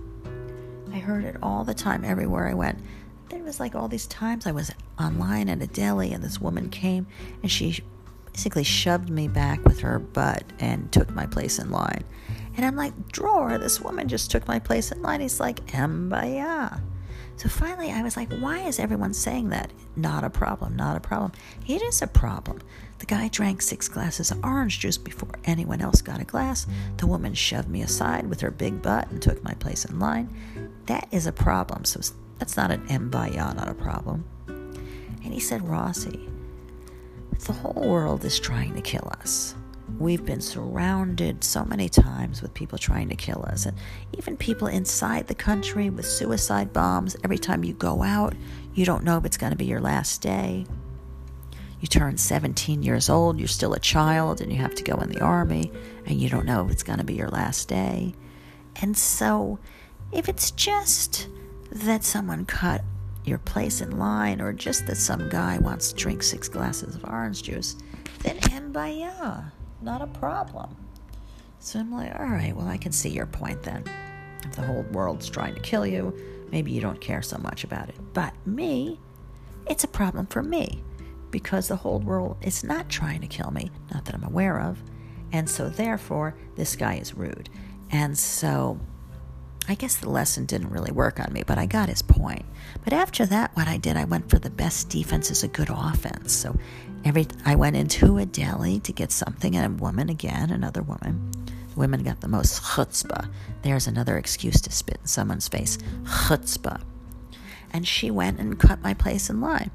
I 0.91 0.99
heard 0.99 1.23
it 1.23 1.37
all 1.41 1.63
the 1.63 1.73
time 1.73 2.03
everywhere 2.03 2.47
I 2.47 2.53
went. 2.53 2.79
There 3.29 3.43
was 3.43 3.59
like 3.59 3.75
all 3.75 3.87
these 3.87 4.07
times 4.07 4.47
I 4.47 4.51
was 4.51 4.71
online 4.99 5.49
at 5.49 5.61
a 5.61 5.67
deli 5.67 6.13
and 6.13 6.23
this 6.23 6.39
woman 6.41 6.69
came 6.69 7.07
and 7.41 7.51
she 7.51 7.83
basically 8.25 8.63
shoved 8.63 9.09
me 9.09 9.27
back 9.27 9.63
with 9.65 9.79
her 9.81 9.99
butt 9.99 10.43
and 10.59 10.91
took 10.91 11.09
my 11.11 11.25
place 11.25 11.59
in 11.59 11.69
line. 11.71 12.03
And 12.55 12.65
I'm 12.65 12.75
like, 12.75 12.93
Dror, 13.11 13.59
this 13.59 13.81
woman 13.81 14.07
just 14.07 14.31
took 14.31 14.47
my 14.47 14.59
place 14.59 14.91
in 14.91 15.01
line. 15.01 15.21
He's 15.21 15.39
like, 15.39 15.65
Mbaya. 15.67 16.81
So 17.35 17.49
finally, 17.49 17.91
I 17.91 18.01
was 18.01 18.17
like, 18.17 18.33
why 18.33 18.61
is 18.61 18.79
everyone 18.79 19.13
saying 19.13 19.49
that? 19.49 19.71
Not 19.95 20.23
a 20.23 20.29
problem, 20.29 20.75
not 20.75 20.97
a 20.97 20.99
problem. 20.99 21.33
It 21.67 21.83
is 21.83 22.01
a 22.01 22.07
problem. 22.07 22.59
The 22.99 23.05
guy 23.05 23.27
drank 23.27 23.61
six 23.61 23.87
glasses 23.87 24.31
of 24.31 24.43
orange 24.43 24.79
juice 24.79 24.97
before 24.97 25.29
anyone 25.45 25.81
else 25.81 26.01
got 26.01 26.19
a 26.19 26.25
glass. 26.25 26.65
The 26.97 27.07
woman 27.07 27.33
shoved 27.33 27.69
me 27.69 27.83
aside 27.83 28.27
with 28.27 28.41
her 28.41 28.51
big 28.51 28.81
butt 28.81 29.09
and 29.11 29.21
took 29.21 29.43
my 29.43 29.53
place 29.53 29.85
in 29.85 29.99
line. 29.99 30.33
That 30.87 31.07
is 31.11 31.27
a 31.27 31.31
problem. 31.31 31.85
So 31.85 32.01
that's 32.39 32.57
not 32.57 32.71
an 32.71 32.87
mbaya, 32.87 33.55
not 33.55 33.67
a 33.69 33.73
problem. 33.73 34.25
And 34.47 35.33
he 35.33 35.39
said, 35.39 35.67
Rossi, 35.67 36.27
the 37.45 37.53
whole 37.53 37.87
world 37.87 38.25
is 38.25 38.39
trying 38.39 38.73
to 38.75 38.81
kill 38.81 39.07
us. 39.19 39.55
We've 39.99 40.25
been 40.25 40.41
surrounded 40.41 41.43
so 41.43 41.63
many 41.63 41.87
times 41.87 42.41
with 42.41 42.53
people 42.53 42.77
trying 42.77 43.07
to 43.09 43.15
kill 43.15 43.45
us, 43.47 43.65
and 43.65 43.77
even 44.17 44.35
people 44.35 44.67
inside 44.67 45.27
the 45.27 45.35
country 45.35 45.89
with 45.89 46.05
suicide 46.05 46.73
bombs. 46.73 47.15
Every 47.23 47.37
time 47.37 47.63
you 47.63 47.73
go 47.73 48.03
out, 48.03 48.35
you 48.73 48.85
don't 48.85 49.03
know 49.05 49.17
if 49.17 49.25
it's 49.25 49.37
going 49.37 49.51
to 49.51 49.57
be 49.57 49.65
your 49.65 49.79
last 49.79 50.21
day. 50.21 50.65
You 51.79 51.87
turn 51.87 52.17
17 52.17 52.81
years 52.81 53.09
old, 53.09 53.37
you're 53.37 53.47
still 53.47 53.73
a 53.73 53.79
child, 53.79 54.41
and 54.41 54.51
you 54.51 54.57
have 54.57 54.73
to 54.75 54.83
go 54.83 54.95
in 54.95 55.09
the 55.09 55.21
army, 55.21 55.71
and 56.05 56.19
you 56.19 56.27
don't 56.27 56.45
know 56.45 56.65
if 56.65 56.71
it's 56.71 56.83
going 56.83 56.97
to 56.97 57.05
be 57.05 57.13
your 57.13 57.29
last 57.29 57.67
day. 57.67 58.15
And 58.81 58.97
so, 58.97 59.59
if 60.11 60.27
it's 60.27 60.51
just 60.51 61.27
that 61.71 62.03
someone 62.03 62.45
cut 62.45 62.83
your 63.25 63.37
place 63.37 63.81
in 63.81 63.99
line 63.99 64.41
or 64.41 64.53
just 64.53 64.87
that 64.87 64.95
some 64.95 65.29
guy 65.29 65.59
wants 65.59 65.91
to 65.91 65.95
drink 65.95 66.23
six 66.23 66.47
glasses 66.47 66.95
of 66.95 67.05
orange 67.05 67.43
juice, 67.43 67.75
then 68.19 68.37
mbaya, 68.39 69.51
not 69.81 70.01
a 70.01 70.07
problem. 70.07 70.75
So 71.59 71.79
I'm 71.79 71.91
like, 71.91 72.17
all 72.19 72.25
right, 72.25 72.55
well, 72.55 72.67
I 72.67 72.77
can 72.77 72.91
see 72.91 73.09
your 73.09 73.25
point 73.25 73.61
then. 73.61 73.83
If 74.43 74.55
the 74.55 74.61
whole 74.61 74.83
world's 74.91 75.29
trying 75.29 75.53
to 75.55 75.59
kill 75.59 75.85
you, 75.85 76.17
maybe 76.51 76.71
you 76.71 76.81
don't 76.81 77.01
care 77.01 77.21
so 77.21 77.37
much 77.37 77.63
about 77.63 77.89
it. 77.89 77.95
But 78.13 78.33
me, 78.47 78.99
it's 79.67 79.83
a 79.83 79.87
problem 79.87 80.25
for 80.27 80.41
me 80.41 80.81
because 81.37 81.67
the 81.67 81.75
whole 81.75 81.99
world 81.99 82.35
is 82.41 82.63
not 82.63 82.89
trying 82.89 83.21
to 83.21 83.27
kill 83.27 83.51
me, 83.51 83.69
not 83.93 84.03
that 84.03 84.15
I'm 84.15 84.23
aware 84.23 84.59
of. 84.59 84.81
And 85.31 85.47
so, 85.47 85.69
therefore, 85.69 86.33
this 86.55 86.75
guy 86.75 86.95
is 86.95 87.13
rude. 87.13 87.47
And 87.91 88.17
so, 88.17 88.79
I 89.67 89.75
guess 89.75 89.97
the 89.97 90.09
lesson 90.09 90.47
didn't 90.47 90.71
really 90.71 90.91
work 90.91 91.19
on 91.19 91.31
me, 91.31 91.43
but 91.45 91.59
I 91.59 91.67
got 91.67 91.89
his 91.89 92.01
point. 92.01 92.43
But 92.83 92.91
after 92.91 93.23
that, 93.27 93.55
what 93.55 93.67
I 93.67 93.77
did, 93.77 93.97
I 93.97 94.05
went 94.05 94.31
for 94.31 94.39
the 94.39 94.49
best 94.49 94.89
defense 94.89 95.29
is 95.29 95.43
a 95.43 95.47
good 95.47 95.69
offense. 95.69 96.33
So 96.33 96.57
every 97.05 97.27
I 97.45 97.53
went 97.53 97.75
into 97.75 98.17
a 98.17 98.25
deli 98.25 98.79
to 98.79 98.91
get 98.91 99.11
something, 99.11 99.55
and 99.55 99.79
a 99.79 99.83
woman 99.83 100.09
again, 100.09 100.49
another 100.49 100.81
woman. 100.81 101.29
Women 101.75 102.01
got 102.01 102.21
the 102.21 102.27
most 102.27 102.63
chutzpah. 102.63 103.29
There's 103.61 103.85
another 103.85 104.17
excuse 104.17 104.59
to 104.61 104.71
spit 104.71 104.97
in 105.01 105.07
someone's 105.07 105.47
face. 105.47 105.77
Chutzpah. 106.01 106.81
And 107.71 107.87
she 107.87 108.09
went 108.09 108.39
and 108.39 108.57
cut 108.57 108.81
my 108.81 108.95
place 108.95 109.29
in 109.29 109.39
line. 109.39 109.69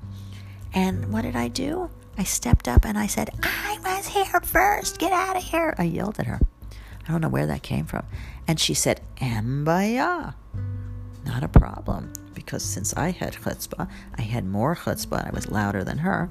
And 0.74 1.12
what 1.12 1.22
did 1.22 1.36
I 1.36 1.48
do? 1.48 1.90
I 2.18 2.24
stepped 2.24 2.68
up 2.68 2.84
and 2.84 2.98
I 2.98 3.06
said, 3.06 3.30
I 3.42 3.78
was 3.84 4.06
here 4.06 4.40
first. 4.42 4.98
Get 4.98 5.12
out 5.12 5.36
of 5.36 5.42
here. 5.42 5.74
I 5.78 5.84
yelled 5.84 6.18
at 6.18 6.26
her. 6.26 6.40
I 7.06 7.10
don't 7.10 7.20
know 7.20 7.28
where 7.28 7.46
that 7.46 7.62
came 7.62 7.86
from. 7.86 8.04
And 8.46 8.60
she 8.60 8.74
said, 8.74 9.00
Ambaya. 9.16 10.34
Not 11.24 11.44
a 11.44 11.48
problem, 11.48 12.12
because 12.34 12.62
since 12.62 12.94
I 12.94 13.10
had 13.10 13.34
chutzpah, 13.34 13.88
I 14.16 14.22
had 14.22 14.44
more 14.44 14.74
chutzpah 14.74 15.26
I 15.26 15.30
was 15.30 15.50
louder 15.50 15.84
than 15.84 15.98
her. 15.98 16.28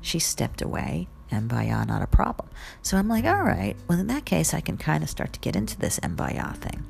She 0.00 0.18
stepped 0.18 0.62
away, 0.62 1.08
Mbaya, 1.30 1.86
not 1.86 2.02
a 2.02 2.06
problem. 2.06 2.48
So 2.82 2.96
I'm 2.96 3.08
like, 3.08 3.24
all 3.24 3.42
right, 3.42 3.76
well, 3.88 3.98
in 3.98 4.06
that 4.08 4.24
case, 4.24 4.54
I 4.54 4.60
can 4.60 4.76
kind 4.76 5.02
of 5.02 5.10
start 5.10 5.32
to 5.32 5.40
get 5.40 5.56
into 5.56 5.78
this 5.78 5.98
Mbaya 6.00 6.56
thing. 6.56 6.84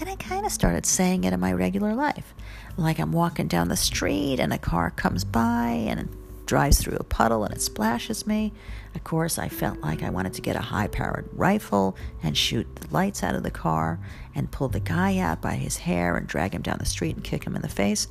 And 0.00 0.08
I 0.08 0.16
kind 0.16 0.46
of 0.46 0.52
started 0.52 0.86
saying 0.86 1.24
it 1.24 1.32
in 1.32 1.40
my 1.40 1.52
regular 1.52 1.94
life. 1.94 2.34
Like 2.76 2.98
I'm 2.98 3.12
walking 3.12 3.48
down 3.48 3.68
the 3.68 3.76
street 3.76 4.38
and 4.38 4.52
a 4.52 4.58
car 4.58 4.90
comes 4.90 5.24
by 5.24 5.70
and 5.88 6.08
drives 6.46 6.80
through 6.80 6.96
a 6.96 7.04
puddle 7.04 7.44
and 7.44 7.54
it 7.54 7.60
splashes 7.60 8.26
me. 8.26 8.52
Of 8.94 9.04
course, 9.04 9.38
I 9.38 9.48
felt 9.48 9.80
like 9.80 10.02
I 10.02 10.10
wanted 10.10 10.34
to 10.34 10.40
get 10.40 10.56
a 10.56 10.60
high 10.60 10.86
powered 10.86 11.28
rifle 11.32 11.96
and 12.22 12.36
shoot 12.36 12.66
the 12.76 12.88
lights 12.92 13.22
out 13.22 13.34
of 13.34 13.42
the 13.42 13.50
car 13.50 14.00
and 14.34 14.50
pull 14.50 14.68
the 14.68 14.80
guy 14.80 15.18
out 15.18 15.42
by 15.42 15.54
his 15.56 15.76
hair 15.76 16.16
and 16.16 16.26
drag 16.26 16.54
him 16.54 16.62
down 16.62 16.78
the 16.78 16.86
street 16.86 17.16
and 17.16 17.24
kick 17.24 17.44
him 17.44 17.54
in 17.54 17.62
the 17.62 17.68
face. 17.68 18.08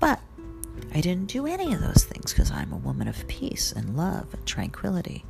But 0.00 0.20
I 0.94 1.00
didn't 1.00 1.26
do 1.26 1.46
any 1.46 1.72
of 1.74 1.80
those 1.80 2.04
things 2.04 2.32
because 2.32 2.50
I'm 2.50 2.72
a 2.72 2.76
woman 2.76 3.08
of 3.08 3.26
peace 3.26 3.72
and 3.72 3.96
love 3.96 4.32
and 4.32 4.46
tranquility. 4.46 5.24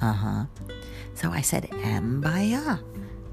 Uh 0.00 0.12
huh. 0.12 0.44
So 1.14 1.30
I 1.30 1.40
said, 1.40 1.70
Mbaya, 1.70 2.82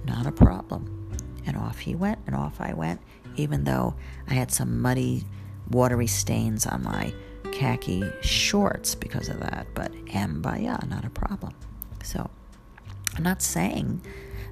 not 0.06 0.28
a 0.28 0.32
problem. 0.32 1.03
And 1.46 1.58
off 1.58 1.80
he 1.80 1.96
went, 1.96 2.20
and 2.26 2.36
off 2.36 2.60
I 2.60 2.74
went, 2.74 3.02
even 3.36 3.64
though 3.64 3.96
I 4.28 4.34
had 4.34 4.52
some 4.52 4.82
muddy, 4.82 5.26
watery 5.70 6.08
stains 6.08 6.66
on 6.66 6.84
my 6.84 7.14
khaki 7.52 8.04
shorts 8.22 8.96
because 8.96 9.30
of 9.30 9.40
that. 9.40 9.68
But 9.74 9.92
Mbaya, 10.06 10.88
not 10.90 11.06
a 11.06 11.10
problem. 11.10 11.54
So 12.04 12.30
I'm 13.16 13.24
not 13.24 13.42
saying 13.42 14.02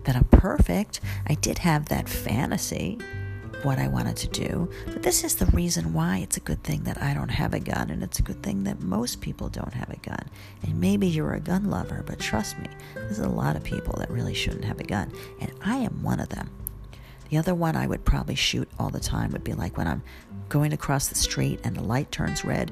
that 0.04 0.16
I'm 0.16 0.26
perfect. 0.26 1.00
I 1.28 1.36
did 1.36 1.60
have 1.60 1.90
that 1.90 2.10
fantasy 2.10 3.00
what 3.64 3.80
I 3.80 3.88
wanted 3.88 4.18
to 4.18 4.28
do. 4.28 4.70
But 4.88 5.04
this 5.04 5.24
is 5.24 5.36
the 5.36 5.46
reason 5.48 5.94
why 5.94 6.18
it's 6.18 6.38
a 6.38 6.42
good 6.42 6.64
thing 6.64 6.84
that 6.84 7.02
I 7.02 7.14
don't 7.14 7.30
have 7.30 7.54
a 7.54 7.60
gun, 7.60 7.90
and 7.90 8.04
it's 8.04 8.20
a 8.20 8.24
good 8.24 8.42
thing 8.42 8.64
that 8.64 8.82
most 8.82 9.22
people 9.22 9.50
don't 9.50 9.74
have 9.74 9.90
a 9.90 9.98
gun. 9.98 10.30
And 10.64 10.80
maybe 10.80 11.08
you're 11.08 11.34
a 11.34 11.40
gun 11.40 11.70
lover, 11.70 12.04
but 12.06 12.20
trust 12.20 12.58
me, 12.60 12.68
there's 12.96 13.20
a 13.20 13.30
lot 13.30 13.56
of 13.56 13.64
people 13.64 13.96
that 13.98 14.10
really 14.10 14.34
shouldn't 14.34 14.66
have 14.66 14.80
a 14.80 14.84
gun, 14.84 15.12
and 15.40 15.52
I 15.62 15.78
am 15.78 16.02
one 16.02 16.20
of 16.20 16.30
them. 16.30 16.50
The 17.32 17.38
other 17.38 17.56
one 17.56 17.78
I 17.78 17.88
would 17.88 18.04
probably 18.04 18.36
shoot 18.36 18.70
all 18.78 18.90
the 18.90 19.00
time 19.00 19.32
would 19.32 19.46
be 19.46 19.54
like 19.54 19.78
when 19.78 19.88
I'm 19.88 20.04
going 20.50 20.74
across 20.74 21.08
the 21.08 21.16
street 21.16 21.62
and 21.64 21.78
the 21.78 21.82
light 21.82 22.12
turns 22.12 22.44
red. 22.44 22.72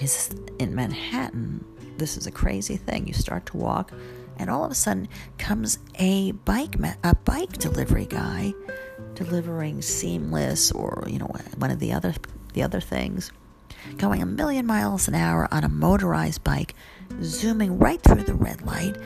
Is 0.00 0.34
in 0.58 0.74
Manhattan, 0.74 1.64
this 1.96 2.16
is 2.16 2.26
a 2.26 2.32
crazy 2.32 2.76
thing. 2.76 3.06
You 3.06 3.12
start 3.14 3.46
to 3.46 3.56
walk, 3.56 3.92
and 4.36 4.50
all 4.50 4.64
of 4.64 4.72
a 4.72 4.74
sudden 4.74 5.08
comes 5.38 5.78
a 5.96 6.32
bike 6.32 6.74
a 7.04 7.14
bike 7.14 7.52
delivery 7.52 8.06
guy 8.06 8.52
delivering 9.14 9.80
seamless 9.80 10.72
or 10.72 11.04
you 11.06 11.18
know 11.18 11.30
one 11.58 11.70
of 11.70 11.78
the 11.78 11.92
other 11.92 12.14
the 12.54 12.62
other 12.62 12.80
things 12.80 13.30
going 13.98 14.22
a 14.22 14.26
million 14.26 14.66
miles 14.66 15.06
an 15.06 15.14
hour 15.14 15.46
on 15.52 15.62
a 15.62 15.68
motorized 15.68 16.42
bike 16.42 16.74
zooming 17.22 17.78
right 17.78 18.00
through 18.02 18.22
the 18.22 18.34
red 18.34 18.62
light 18.62 18.96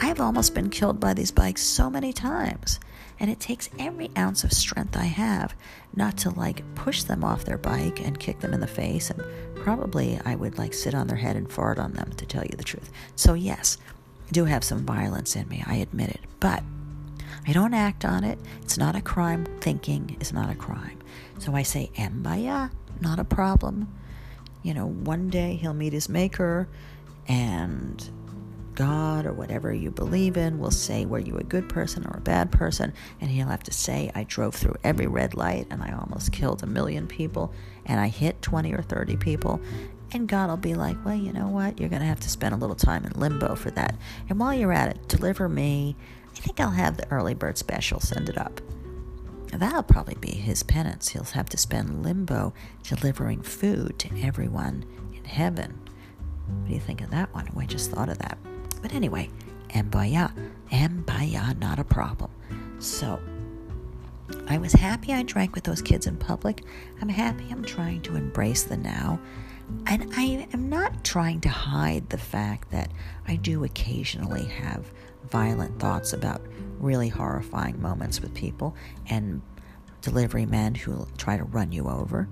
i've 0.00 0.20
almost 0.20 0.54
been 0.54 0.68
killed 0.68 1.00
by 1.00 1.14
these 1.14 1.30
bikes 1.30 1.62
so 1.62 1.88
many 1.88 2.12
times 2.12 2.78
and 3.20 3.30
it 3.30 3.40
takes 3.40 3.70
every 3.78 4.10
ounce 4.16 4.44
of 4.44 4.52
strength 4.52 4.96
i 4.96 5.04
have 5.04 5.54
not 5.94 6.16
to 6.16 6.30
like 6.30 6.62
push 6.74 7.02
them 7.02 7.24
off 7.24 7.44
their 7.44 7.58
bike 7.58 8.00
and 8.04 8.20
kick 8.20 8.40
them 8.40 8.52
in 8.52 8.60
the 8.60 8.66
face 8.66 9.10
and 9.10 9.22
probably 9.56 10.20
i 10.24 10.34
would 10.34 10.58
like 10.58 10.74
sit 10.74 10.94
on 10.94 11.06
their 11.06 11.16
head 11.16 11.36
and 11.36 11.50
fart 11.50 11.78
on 11.78 11.92
them 11.92 12.10
to 12.12 12.26
tell 12.26 12.44
you 12.44 12.56
the 12.56 12.64
truth 12.64 12.90
so 13.16 13.34
yes 13.34 13.78
i 14.26 14.30
do 14.32 14.44
have 14.44 14.64
some 14.64 14.84
violence 14.84 15.36
in 15.36 15.48
me 15.48 15.62
i 15.66 15.76
admit 15.76 16.10
it 16.10 16.20
but 16.40 16.62
I 17.48 17.52
don't 17.52 17.72
act 17.72 18.04
on 18.04 18.24
it. 18.24 18.38
It's 18.60 18.76
not 18.76 18.94
a 18.94 19.00
crime. 19.00 19.46
Thinking 19.62 20.18
is 20.20 20.34
not 20.34 20.50
a 20.50 20.54
crime. 20.54 20.98
So 21.38 21.54
I 21.54 21.62
say, 21.62 21.90
Mbaya, 21.94 22.66
uh, 22.66 22.68
not 23.00 23.18
a 23.18 23.24
problem. 23.24 23.88
You 24.62 24.74
know, 24.74 24.86
one 24.86 25.30
day 25.30 25.56
he'll 25.56 25.72
meet 25.72 25.94
his 25.94 26.10
maker 26.10 26.68
and 27.26 28.10
God 28.78 29.26
or 29.26 29.32
whatever 29.32 29.72
you 29.72 29.90
believe 29.90 30.36
in 30.36 30.60
will 30.60 30.70
say, 30.70 31.04
Were 31.04 31.18
you 31.18 31.36
a 31.36 31.42
good 31.42 31.68
person 31.68 32.06
or 32.06 32.16
a 32.16 32.20
bad 32.20 32.52
person? 32.52 32.92
And 33.20 33.28
he'll 33.28 33.48
have 33.48 33.64
to 33.64 33.72
say, 33.72 34.10
I 34.14 34.22
drove 34.22 34.54
through 34.54 34.76
every 34.84 35.08
red 35.08 35.34
light 35.34 35.66
and 35.70 35.82
I 35.82 35.92
almost 35.92 36.30
killed 36.30 36.62
a 36.62 36.66
million 36.66 37.08
people 37.08 37.52
and 37.86 37.98
I 37.98 38.06
hit 38.06 38.40
20 38.40 38.72
or 38.72 38.82
30 38.82 39.16
people. 39.16 39.60
And 40.12 40.28
God 40.28 40.48
will 40.48 40.56
be 40.56 40.74
like, 40.74 40.96
Well, 41.04 41.16
you 41.16 41.32
know 41.32 41.48
what? 41.48 41.80
You're 41.80 41.88
going 41.88 42.02
to 42.02 42.06
have 42.06 42.20
to 42.20 42.30
spend 42.30 42.54
a 42.54 42.58
little 42.58 42.76
time 42.76 43.04
in 43.04 43.18
limbo 43.18 43.56
for 43.56 43.72
that. 43.72 43.96
And 44.28 44.38
while 44.38 44.54
you're 44.54 44.72
at 44.72 44.90
it, 44.90 45.08
deliver 45.08 45.48
me 45.48 45.96
I 46.38 46.40
think 46.40 46.60
I'll 46.60 46.70
have 46.70 46.96
the 46.96 47.10
early 47.10 47.34
bird 47.34 47.58
special 47.58 47.98
send 47.98 48.28
it 48.28 48.38
up. 48.38 48.60
That'll 49.52 49.82
probably 49.82 50.14
be 50.14 50.30
his 50.30 50.62
penance. 50.62 51.08
He'll 51.08 51.24
have 51.24 51.48
to 51.48 51.56
spend 51.56 52.04
limbo 52.04 52.54
delivering 52.84 53.42
food 53.42 53.98
to 53.98 54.22
everyone 54.22 54.84
in 55.12 55.24
heaven. 55.24 55.80
What 56.46 56.68
do 56.68 56.74
you 56.74 56.80
think 56.80 57.00
of 57.00 57.10
that 57.10 57.34
one? 57.34 57.50
We 57.54 57.66
just 57.66 57.90
thought 57.90 58.08
of 58.08 58.18
that. 58.18 58.38
But 58.80 58.92
anyway, 58.94 59.30
Mbaya. 59.70 60.32
Mbaya, 60.70 61.58
not 61.58 61.78
a 61.78 61.84
problem. 61.84 62.30
So, 62.78 63.20
I 64.46 64.58
was 64.58 64.72
happy 64.72 65.12
I 65.12 65.22
drank 65.22 65.54
with 65.54 65.64
those 65.64 65.82
kids 65.82 66.06
in 66.06 66.16
public. 66.16 66.62
I'm 67.00 67.08
happy 67.08 67.46
I'm 67.50 67.64
trying 67.64 68.02
to 68.02 68.16
embrace 68.16 68.64
the 68.64 68.76
now. 68.76 69.20
And 69.86 70.12
I 70.16 70.48
am 70.52 70.68
not 70.68 71.04
trying 71.04 71.40
to 71.42 71.48
hide 71.48 72.08
the 72.08 72.18
fact 72.18 72.70
that 72.70 72.90
I 73.26 73.36
do 73.36 73.64
occasionally 73.64 74.46
have 74.46 74.90
violent 75.28 75.78
thoughts 75.78 76.12
about 76.12 76.40
really 76.78 77.08
horrifying 77.08 77.80
moments 77.80 78.20
with 78.20 78.32
people 78.34 78.74
and 79.08 79.42
delivery 80.00 80.46
men 80.46 80.74
who 80.74 81.06
try 81.18 81.36
to 81.36 81.44
run 81.44 81.72
you 81.72 81.88
over. 81.88 82.28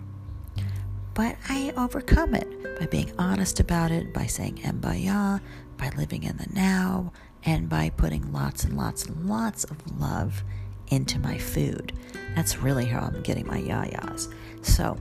But 1.15 1.37
I 1.49 1.73
overcome 1.77 2.35
it 2.35 2.79
by 2.79 2.87
being 2.87 3.13
honest 3.19 3.61
about 3.61 3.91
it, 3.91 4.13
by 4.13 4.27
saying 4.27 4.57
Mbaya, 4.59 5.41
by 5.77 5.91
living 5.97 6.23
in 6.23 6.37
the 6.37 6.49
now, 6.53 7.13
and 7.45 7.69
by 7.69 7.91
putting 7.91 8.33
lots 8.33 8.65
and 8.65 8.77
lots 8.77 9.05
and 9.07 9.29
lots 9.29 9.65
of 9.65 10.01
love 10.01 10.43
into 10.89 11.19
my 11.19 11.39
food. 11.39 11.93
That's 12.35 12.59
really 12.59 12.85
how 12.85 13.01
I'm 13.01 13.23
getting 13.23 13.47
my 13.47 13.61
yayas. 13.61 14.33
So, 14.63 14.97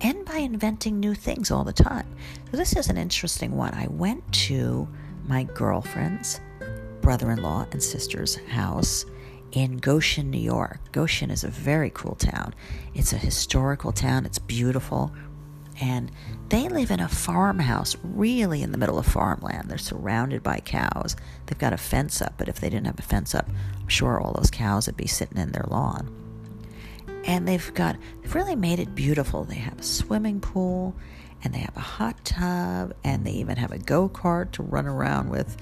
and 0.00 0.24
by 0.24 0.36
inventing 0.36 1.00
new 1.00 1.14
things 1.14 1.50
all 1.50 1.64
the 1.64 1.72
time. 1.72 2.06
So, 2.50 2.56
this 2.56 2.76
is 2.76 2.88
an 2.88 2.96
interesting 2.96 3.56
one. 3.56 3.74
I 3.74 3.86
went 3.88 4.30
to 4.32 4.88
my 5.26 5.44
girlfriend's 5.44 6.40
brother 7.00 7.30
in 7.30 7.42
law 7.42 7.66
and 7.72 7.82
sister's 7.82 8.36
house 8.48 9.06
in 9.52 9.78
Goshen, 9.78 10.30
New 10.30 10.38
York. 10.38 10.80
Goshen 10.92 11.30
is 11.30 11.44
a 11.44 11.48
very 11.48 11.90
cool 11.90 12.14
town. 12.14 12.54
It's 12.94 13.12
a 13.12 13.18
historical 13.18 13.92
town, 13.92 14.26
it's 14.26 14.38
beautiful. 14.38 15.12
And 15.80 16.10
they 16.48 16.68
live 16.68 16.90
in 16.90 17.00
a 17.00 17.08
farmhouse, 17.08 17.96
really 18.02 18.62
in 18.62 18.70
the 18.70 18.78
middle 18.78 18.98
of 18.98 19.06
farmland. 19.06 19.68
They're 19.68 19.78
surrounded 19.78 20.42
by 20.42 20.60
cows. 20.60 21.16
They've 21.46 21.58
got 21.58 21.72
a 21.72 21.78
fence 21.78 22.22
up, 22.22 22.34
but 22.38 22.48
if 22.48 22.60
they 22.60 22.70
didn't 22.70 22.86
have 22.86 22.98
a 22.98 23.02
fence 23.02 23.34
up, 23.34 23.48
I'm 23.80 23.88
sure 23.88 24.20
all 24.20 24.32
those 24.32 24.50
cows 24.50 24.86
would 24.86 24.96
be 24.96 25.08
sitting 25.08 25.38
in 25.38 25.50
their 25.50 25.66
lawn. 25.68 26.08
And 27.24 27.48
they've 27.48 27.74
got, 27.74 27.96
they've 28.22 28.34
really 28.34 28.54
made 28.54 28.78
it 28.78 28.94
beautiful. 28.94 29.42
They 29.44 29.56
have 29.56 29.80
a 29.80 29.82
swimming 29.82 30.40
pool, 30.40 30.94
and 31.42 31.52
they 31.52 31.58
have 31.58 31.76
a 31.76 31.80
hot 31.80 32.24
tub, 32.24 32.94
and 33.02 33.26
they 33.26 33.32
even 33.32 33.56
have 33.56 33.72
a 33.72 33.78
go 33.78 34.08
kart 34.08 34.52
to 34.52 34.62
run 34.62 34.86
around 34.86 35.30
with 35.30 35.56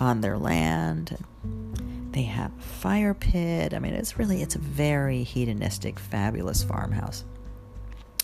on 0.00 0.20
their 0.20 0.36
land. 0.36 1.16
They 2.10 2.22
have 2.22 2.52
a 2.56 2.62
fire 2.62 3.14
pit. 3.14 3.72
I 3.72 3.78
mean, 3.78 3.94
it's 3.94 4.18
really 4.18 4.42
it's 4.42 4.56
a 4.56 4.60
very 4.60 5.22
hedonistic, 5.22 6.00
fabulous 6.00 6.64
farmhouse. 6.64 7.24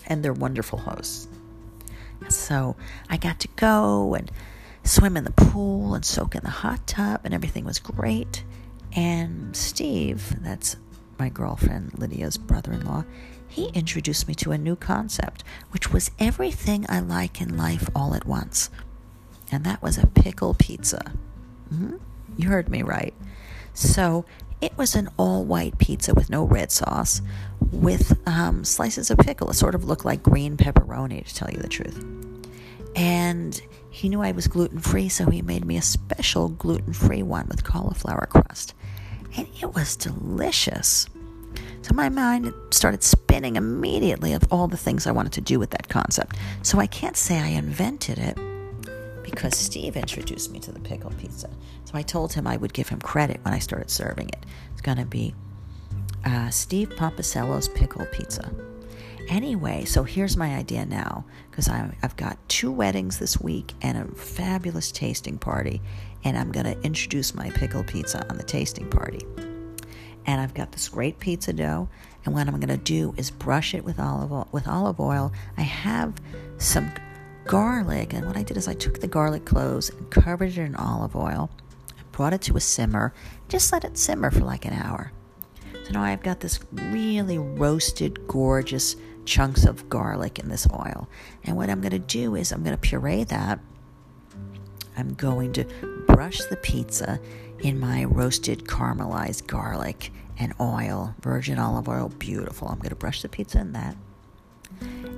And 0.07 0.23
they're 0.23 0.33
wonderful 0.33 0.79
hosts. 0.79 1.29
So 2.29 2.75
I 3.09 3.17
got 3.17 3.39
to 3.41 3.47
go 3.55 4.15
and 4.15 4.31
swim 4.83 5.17
in 5.17 5.23
the 5.23 5.31
pool 5.31 5.93
and 5.93 6.03
soak 6.05 6.35
in 6.35 6.43
the 6.43 6.49
hot 6.49 6.87
tub, 6.87 7.21
and 7.23 7.33
everything 7.33 7.65
was 7.65 7.79
great. 7.79 8.43
And 8.93 9.55
Steve, 9.55 10.35
that's 10.41 10.77
my 11.17 11.29
girlfriend 11.29 11.97
Lydia's 11.97 12.37
brother 12.37 12.73
in 12.73 12.85
law, 12.85 13.05
he 13.47 13.67
introduced 13.73 14.27
me 14.27 14.35
to 14.35 14.51
a 14.51 14.57
new 14.57 14.75
concept, 14.75 15.43
which 15.71 15.91
was 15.91 16.09
everything 16.19 16.85
I 16.87 16.99
like 16.99 17.41
in 17.41 17.57
life 17.57 17.89
all 17.95 18.15
at 18.15 18.25
once. 18.25 18.69
And 19.51 19.63
that 19.65 19.81
was 19.81 19.97
a 19.97 20.07
pickle 20.07 20.53
pizza. 20.53 21.11
Mm-hmm. 21.71 21.97
You 22.37 22.49
heard 22.49 22.69
me 22.69 22.81
right. 22.81 23.13
So 23.73 24.25
it 24.61 24.77
was 24.77 24.95
an 24.95 25.09
all 25.17 25.43
white 25.43 25.77
pizza 25.77 26.13
with 26.13 26.29
no 26.29 26.43
red 26.43 26.71
sauce, 26.71 27.21
with 27.71 28.19
um, 28.27 28.63
slices 28.63 29.09
of 29.11 29.17
pickle. 29.19 29.49
It 29.49 29.55
sort 29.55 29.75
of 29.75 29.85
looked 29.85 30.05
like 30.05 30.21
green 30.23 30.57
pepperoni, 30.57 31.25
to 31.25 31.35
tell 31.35 31.49
you 31.49 31.57
the 31.57 31.67
truth. 31.67 32.05
And 32.95 33.61
he 33.89 34.09
knew 34.09 34.21
I 34.21 34.31
was 34.31 34.47
gluten 34.47 34.79
free, 34.79 35.09
so 35.09 35.29
he 35.29 35.41
made 35.41 35.65
me 35.65 35.77
a 35.77 35.81
special 35.81 36.49
gluten 36.49 36.93
free 36.93 37.23
one 37.23 37.47
with 37.47 37.63
cauliflower 37.63 38.27
crust. 38.29 38.73
And 39.37 39.47
it 39.61 39.73
was 39.73 39.95
delicious. 39.95 41.07
So 41.83 41.93
my 41.93 42.09
mind 42.09 42.53
started 42.69 43.01
spinning 43.03 43.55
immediately 43.55 44.33
of 44.33 44.43
all 44.51 44.67
the 44.67 44.77
things 44.77 45.07
I 45.07 45.11
wanted 45.11 45.33
to 45.33 45.41
do 45.41 45.57
with 45.57 45.71
that 45.71 45.89
concept. 45.89 46.35
So 46.61 46.79
I 46.79 46.87
can't 46.87 47.17
say 47.17 47.39
I 47.39 47.47
invented 47.47 48.17
it, 48.19 48.37
because 49.23 49.55
Steve 49.57 49.95
introduced 49.95 50.51
me 50.51 50.59
to 50.59 50.71
the 50.71 50.79
pickle 50.79 51.11
pizza. 51.11 51.49
So 51.85 51.93
I 51.95 52.01
told 52.01 52.33
him 52.33 52.45
I 52.45 52.57
would 52.57 52.73
give 52.73 52.89
him 52.89 52.99
credit 52.99 53.39
when 53.43 53.53
I 53.53 53.59
started 53.59 53.89
serving 53.89 54.29
it. 54.29 54.45
It's 54.73 54.81
going 54.81 54.97
to 54.97 55.05
be 55.05 55.33
uh, 56.25 56.49
Steve 56.49 56.91
Pomposello's 56.95 57.69
pickle 57.69 58.05
pizza. 58.07 58.51
Anyway, 59.27 59.85
so 59.85 60.03
here's 60.03 60.35
my 60.35 60.55
idea 60.55 60.85
now 60.85 61.23
because 61.49 61.69
I've 61.69 62.15
got 62.17 62.37
two 62.49 62.71
weddings 62.71 63.19
this 63.19 63.39
week 63.39 63.73
and 63.81 63.97
a 63.97 64.15
fabulous 64.15 64.91
tasting 64.91 65.37
party, 65.37 65.81
and 66.23 66.37
I'm 66.37 66.51
going 66.51 66.65
to 66.65 66.79
introduce 66.81 67.33
my 67.33 67.49
pickle 67.51 67.83
pizza 67.83 68.27
on 68.29 68.37
the 68.37 68.43
tasting 68.43 68.89
party. 68.89 69.25
And 70.25 70.41
I've 70.41 70.53
got 70.53 70.71
this 70.71 70.89
great 70.89 71.19
pizza 71.19 71.53
dough, 71.53 71.89
and 72.25 72.33
what 72.33 72.47
I'm 72.47 72.59
going 72.59 72.67
to 72.67 72.77
do 72.77 73.13
is 73.17 73.31
brush 73.31 73.73
it 73.73 73.83
with 73.83 73.99
olive 73.99 74.31
oil, 74.31 74.47
with 74.51 74.67
olive 74.67 74.99
oil. 74.99 75.31
I 75.57 75.61
have 75.61 76.13
some 76.57 76.91
garlic. 77.45 78.13
And 78.13 78.25
what 78.25 78.37
I 78.37 78.43
did 78.43 78.57
is 78.57 78.67
I 78.67 78.73
took 78.73 78.99
the 78.99 79.07
garlic 79.07 79.45
cloves 79.45 79.89
and 79.89 80.09
covered 80.09 80.49
it 80.49 80.57
in 80.57 80.75
olive 80.75 81.15
oil. 81.15 81.49
Brought 82.11 82.33
it 82.33 82.41
to 82.43 82.57
a 82.57 82.61
simmer. 82.61 83.13
Just 83.49 83.71
let 83.71 83.83
it 83.83 83.97
simmer 83.97 84.31
for 84.31 84.41
like 84.41 84.65
an 84.65 84.73
hour. 84.73 85.11
So 85.91 85.99
now 85.99 86.05
I've 86.05 86.23
got 86.23 86.39
this 86.39 86.57
really 86.71 87.37
roasted, 87.37 88.25
gorgeous 88.25 88.95
chunks 89.25 89.65
of 89.65 89.89
garlic 89.89 90.39
in 90.39 90.47
this 90.47 90.65
oil. 90.71 91.09
And 91.43 91.57
what 91.57 91.69
I'm 91.69 91.81
going 91.81 91.91
to 91.91 91.99
do 91.99 92.35
is 92.35 92.53
I'm 92.53 92.63
going 92.63 92.77
to 92.77 92.79
puree 92.79 93.25
that. 93.25 93.59
I'm 94.95 95.15
going 95.15 95.51
to 95.51 95.65
brush 96.07 96.39
the 96.45 96.55
pizza 96.55 97.19
in 97.59 97.77
my 97.77 98.05
roasted 98.05 98.63
caramelized 98.63 99.47
garlic 99.47 100.13
and 100.39 100.53
oil, 100.61 101.13
virgin 101.19 101.59
olive 101.59 101.89
oil, 101.89 102.07
beautiful. 102.07 102.69
I'm 102.69 102.77
going 102.77 102.91
to 102.91 102.95
brush 102.95 103.21
the 103.21 103.27
pizza 103.27 103.59
in 103.59 103.73
that. 103.73 103.97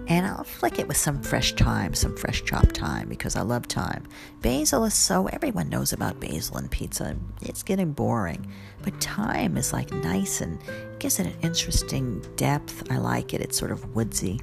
And 0.07 0.25
I'll 0.25 0.43
flick 0.43 0.79
it 0.79 0.87
with 0.87 0.97
some 0.97 1.21
fresh 1.21 1.53
thyme, 1.53 1.93
some 1.93 2.17
fresh 2.17 2.43
chopped 2.43 2.77
thyme, 2.77 3.07
because 3.07 3.37
I 3.37 3.41
love 3.41 3.65
thyme. 3.67 4.03
Basil 4.41 4.83
is 4.83 4.93
so, 4.93 5.27
everyone 5.27 5.69
knows 5.69 5.93
about 5.93 6.19
basil 6.19 6.57
in 6.57 6.67
pizza. 6.67 7.15
It's 7.41 7.63
getting 7.63 7.93
boring. 7.93 8.45
But 8.81 9.01
thyme 9.01 9.55
is 9.55 9.71
like 9.71 9.91
nice 9.91 10.41
and 10.41 10.59
gives 10.99 11.19
it 11.19 11.27
an 11.27 11.35
interesting 11.41 12.21
depth. 12.35 12.91
I 12.91 12.97
like 12.97 13.33
it. 13.33 13.39
It's 13.39 13.57
sort 13.57 13.71
of 13.71 13.95
woodsy. 13.95 14.41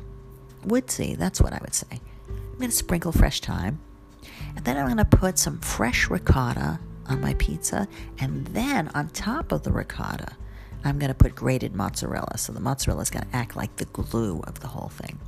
Woodsy, 0.64 1.14
that's 1.14 1.40
what 1.42 1.52
I 1.52 1.58
would 1.60 1.74
say. 1.74 2.00
I'm 2.28 2.58
going 2.58 2.70
to 2.70 2.76
sprinkle 2.76 3.12
fresh 3.12 3.40
thyme. 3.40 3.80
And 4.56 4.64
then 4.64 4.78
I'm 4.78 4.86
going 4.86 4.96
to 4.96 5.04
put 5.04 5.38
some 5.38 5.60
fresh 5.60 6.08
ricotta 6.08 6.80
on 7.06 7.20
my 7.20 7.34
pizza. 7.34 7.86
And 8.18 8.46
then 8.48 8.88
on 8.94 9.10
top 9.10 9.52
of 9.52 9.62
the 9.62 9.72
ricotta, 9.72 10.32
I'm 10.84 10.98
going 10.98 11.08
to 11.08 11.14
put 11.14 11.34
grated 11.34 11.74
mozzarella. 11.74 12.38
So 12.38 12.52
the 12.52 12.60
mozzarella 12.60 13.02
is 13.02 13.10
going 13.10 13.26
to 13.26 13.36
act 13.36 13.56
like 13.56 13.76
the 13.76 13.84
glue 13.86 14.40
of 14.44 14.60
the 14.60 14.68
whole 14.68 14.88
thing. 14.88 15.18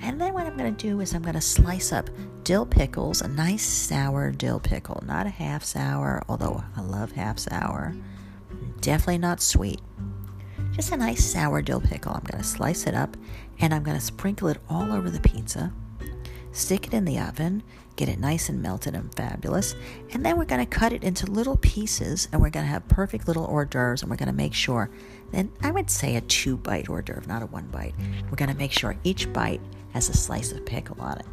And 0.00 0.20
then 0.20 0.32
what 0.32 0.46
I'm 0.46 0.56
going 0.56 0.74
to 0.74 0.88
do 0.88 1.00
is 1.00 1.12
I'm 1.12 1.22
going 1.22 1.34
to 1.34 1.40
slice 1.40 1.92
up 1.92 2.08
dill 2.44 2.64
pickles, 2.64 3.20
a 3.20 3.28
nice 3.28 3.66
sour 3.66 4.30
dill 4.30 4.60
pickle, 4.60 5.02
not 5.04 5.26
a 5.26 5.30
half 5.30 5.64
sour, 5.64 6.22
although 6.28 6.62
I 6.76 6.80
love 6.82 7.12
half 7.12 7.38
sour. 7.38 7.94
Definitely 8.80 9.18
not 9.18 9.40
sweet. 9.40 9.80
Just 10.70 10.92
a 10.92 10.96
nice 10.96 11.24
sour 11.24 11.62
dill 11.62 11.80
pickle. 11.80 12.12
I'm 12.12 12.22
going 12.22 12.42
to 12.42 12.48
slice 12.48 12.86
it 12.86 12.94
up 12.94 13.16
and 13.58 13.74
I'm 13.74 13.82
going 13.82 13.98
to 13.98 14.04
sprinkle 14.04 14.48
it 14.48 14.58
all 14.68 14.92
over 14.92 15.10
the 15.10 15.20
pizza. 15.20 15.72
Stick 16.52 16.86
it 16.86 16.94
in 16.94 17.04
the 17.04 17.18
oven, 17.18 17.62
get 17.98 18.08
it 18.08 18.18
nice 18.18 18.48
and 18.48 18.62
melted 18.62 18.94
and 18.94 19.12
fabulous. 19.14 19.74
And 20.12 20.24
then 20.24 20.38
we're 20.38 20.44
going 20.44 20.64
to 20.64 20.78
cut 20.78 20.92
it 20.92 21.02
into 21.02 21.26
little 21.26 21.56
pieces 21.56 22.28
and 22.32 22.40
we're 22.40 22.48
going 22.48 22.64
to 22.64 22.70
have 22.70 22.86
perfect 22.88 23.26
little 23.26 23.44
hors 23.44 23.66
d'oeuvres 23.66 24.02
and 24.02 24.10
we're 24.10 24.16
going 24.16 24.28
to 24.28 24.34
make 24.34 24.54
sure 24.54 24.88
then 25.32 25.52
I 25.62 25.72
would 25.72 25.90
say 25.90 26.16
a 26.16 26.22
two 26.22 26.56
bite 26.56 26.88
hors 26.88 27.02
d'oeuvre, 27.02 27.26
not 27.26 27.42
a 27.42 27.46
one 27.46 27.66
bite. 27.66 27.94
We're 28.30 28.36
going 28.36 28.50
to 28.50 28.56
make 28.56 28.72
sure 28.72 28.96
each 29.04 29.30
bite 29.32 29.60
has 29.92 30.08
a 30.08 30.16
slice 30.16 30.52
of 30.52 30.64
pickle 30.64 30.96
on 31.00 31.18
it. 31.18 31.26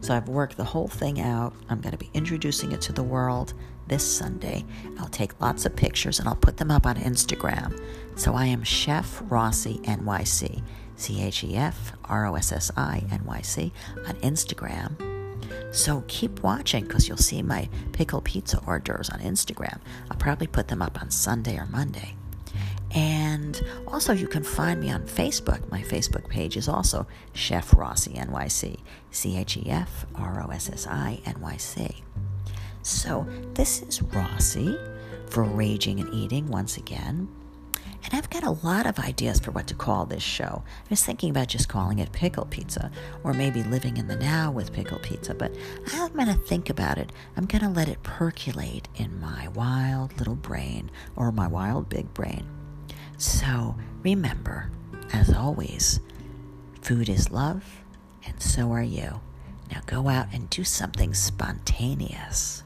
So 0.00 0.14
I've 0.14 0.28
worked 0.28 0.56
the 0.56 0.64
whole 0.64 0.88
thing 0.88 1.20
out. 1.20 1.54
I'm 1.68 1.80
going 1.80 1.92
to 1.92 1.98
be 1.98 2.10
introducing 2.14 2.72
it 2.72 2.80
to 2.82 2.92
the 2.92 3.02
world 3.02 3.54
this 3.88 4.04
Sunday. 4.04 4.64
I'll 4.98 5.08
take 5.08 5.40
lots 5.40 5.66
of 5.66 5.74
pictures 5.74 6.20
and 6.20 6.28
I'll 6.28 6.36
put 6.36 6.56
them 6.56 6.70
up 6.70 6.86
on 6.86 6.96
Instagram. 6.96 7.78
So 8.14 8.34
I 8.34 8.46
am 8.46 8.62
Chef 8.62 9.22
Rossi 9.24 9.78
NYC, 9.78 10.62
C 10.96 11.22
H 11.22 11.42
E 11.44 11.56
F 11.56 11.92
R 12.04 12.26
O 12.26 12.36
S 12.36 12.52
S 12.52 12.70
I 12.76 13.02
N 13.10 13.24
Y 13.24 13.40
C 13.40 13.72
on 14.06 14.14
Instagram. 14.16 15.13
So 15.74 16.04
keep 16.06 16.40
watching 16.44 16.84
because 16.84 17.08
you'll 17.08 17.16
see 17.16 17.42
my 17.42 17.68
pickle 17.90 18.20
pizza 18.20 18.58
hors 18.58 18.78
d'oeuvres 18.78 19.10
on 19.10 19.18
Instagram. 19.18 19.80
I'll 20.08 20.16
probably 20.16 20.46
put 20.46 20.68
them 20.68 20.80
up 20.80 21.02
on 21.02 21.10
Sunday 21.10 21.58
or 21.58 21.66
Monday. 21.66 22.14
And 22.92 23.60
also, 23.88 24.12
you 24.12 24.28
can 24.28 24.44
find 24.44 24.80
me 24.80 24.92
on 24.92 25.02
Facebook. 25.02 25.68
My 25.72 25.82
Facebook 25.82 26.28
page 26.28 26.56
is 26.56 26.68
also 26.68 27.08
Chef 27.32 27.74
Rossi 27.74 28.12
NYC, 28.12 28.78
C 29.10 29.36
H 29.36 29.56
E 29.56 29.68
F 29.68 30.06
R 30.14 30.44
O 30.46 30.50
S 30.52 30.70
S 30.70 30.86
I 30.86 31.20
N 31.26 31.40
Y 31.40 31.56
C. 31.56 31.90
So, 32.82 33.26
this 33.54 33.82
is 33.82 34.00
Rossi 34.00 34.78
for 35.26 35.42
Raging 35.42 35.98
and 35.98 36.14
Eating 36.14 36.46
once 36.46 36.76
again. 36.76 37.26
And 38.04 38.12
I've 38.12 38.28
got 38.30 38.42
a 38.44 38.50
lot 38.50 38.86
of 38.86 38.98
ideas 38.98 39.40
for 39.40 39.50
what 39.50 39.66
to 39.68 39.74
call 39.74 40.04
this 40.04 40.22
show. 40.22 40.62
I 40.66 40.86
was 40.90 41.02
thinking 41.02 41.30
about 41.30 41.48
just 41.48 41.68
calling 41.68 41.98
it 41.98 42.12
Pickle 42.12 42.44
Pizza, 42.44 42.90
or 43.22 43.32
maybe 43.32 43.62
Living 43.62 43.96
in 43.96 44.08
the 44.08 44.16
Now 44.16 44.50
with 44.50 44.72
Pickle 44.72 44.98
Pizza, 44.98 45.34
but 45.34 45.54
I'm 45.92 46.12
going 46.12 46.26
to 46.26 46.34
think 46.34 46.68
about 46.68 46.98
it. 46.98 47.12
I'm 47.36 47.46
going 47.46 47.62
to 47.62 47.70
let 47.70 47.88
it 47.88 48.02
percolate 48.02 48.88
in 48.96 49.20
my 49.20 49.48
wild 49.48 50.18
little 50.18 50.36
brain, 50.36 50.90
or 51.16 51.32
my 51.32 51.46
wild 51.46 51.88
big 51.88 52.12
brain. 52.12 52.46
So 53.16 53.76
remember, 54.02 54.70
as 55.12 55.32
always, 55.32 56.00
food 56.82 57.08
is 57.08 57.30
love, 57.30 57.64
and 58.26 58.42
so 58.42 58.70
are 58.72 58.82
you. 58.82 59.20
Now 59.70 59.80
go 59.86 60.08
out 60.08 60.26
and 60.32 60.50
do 60.50 60.62
something 60.62 61.14
spontaneous. 61.14 62.62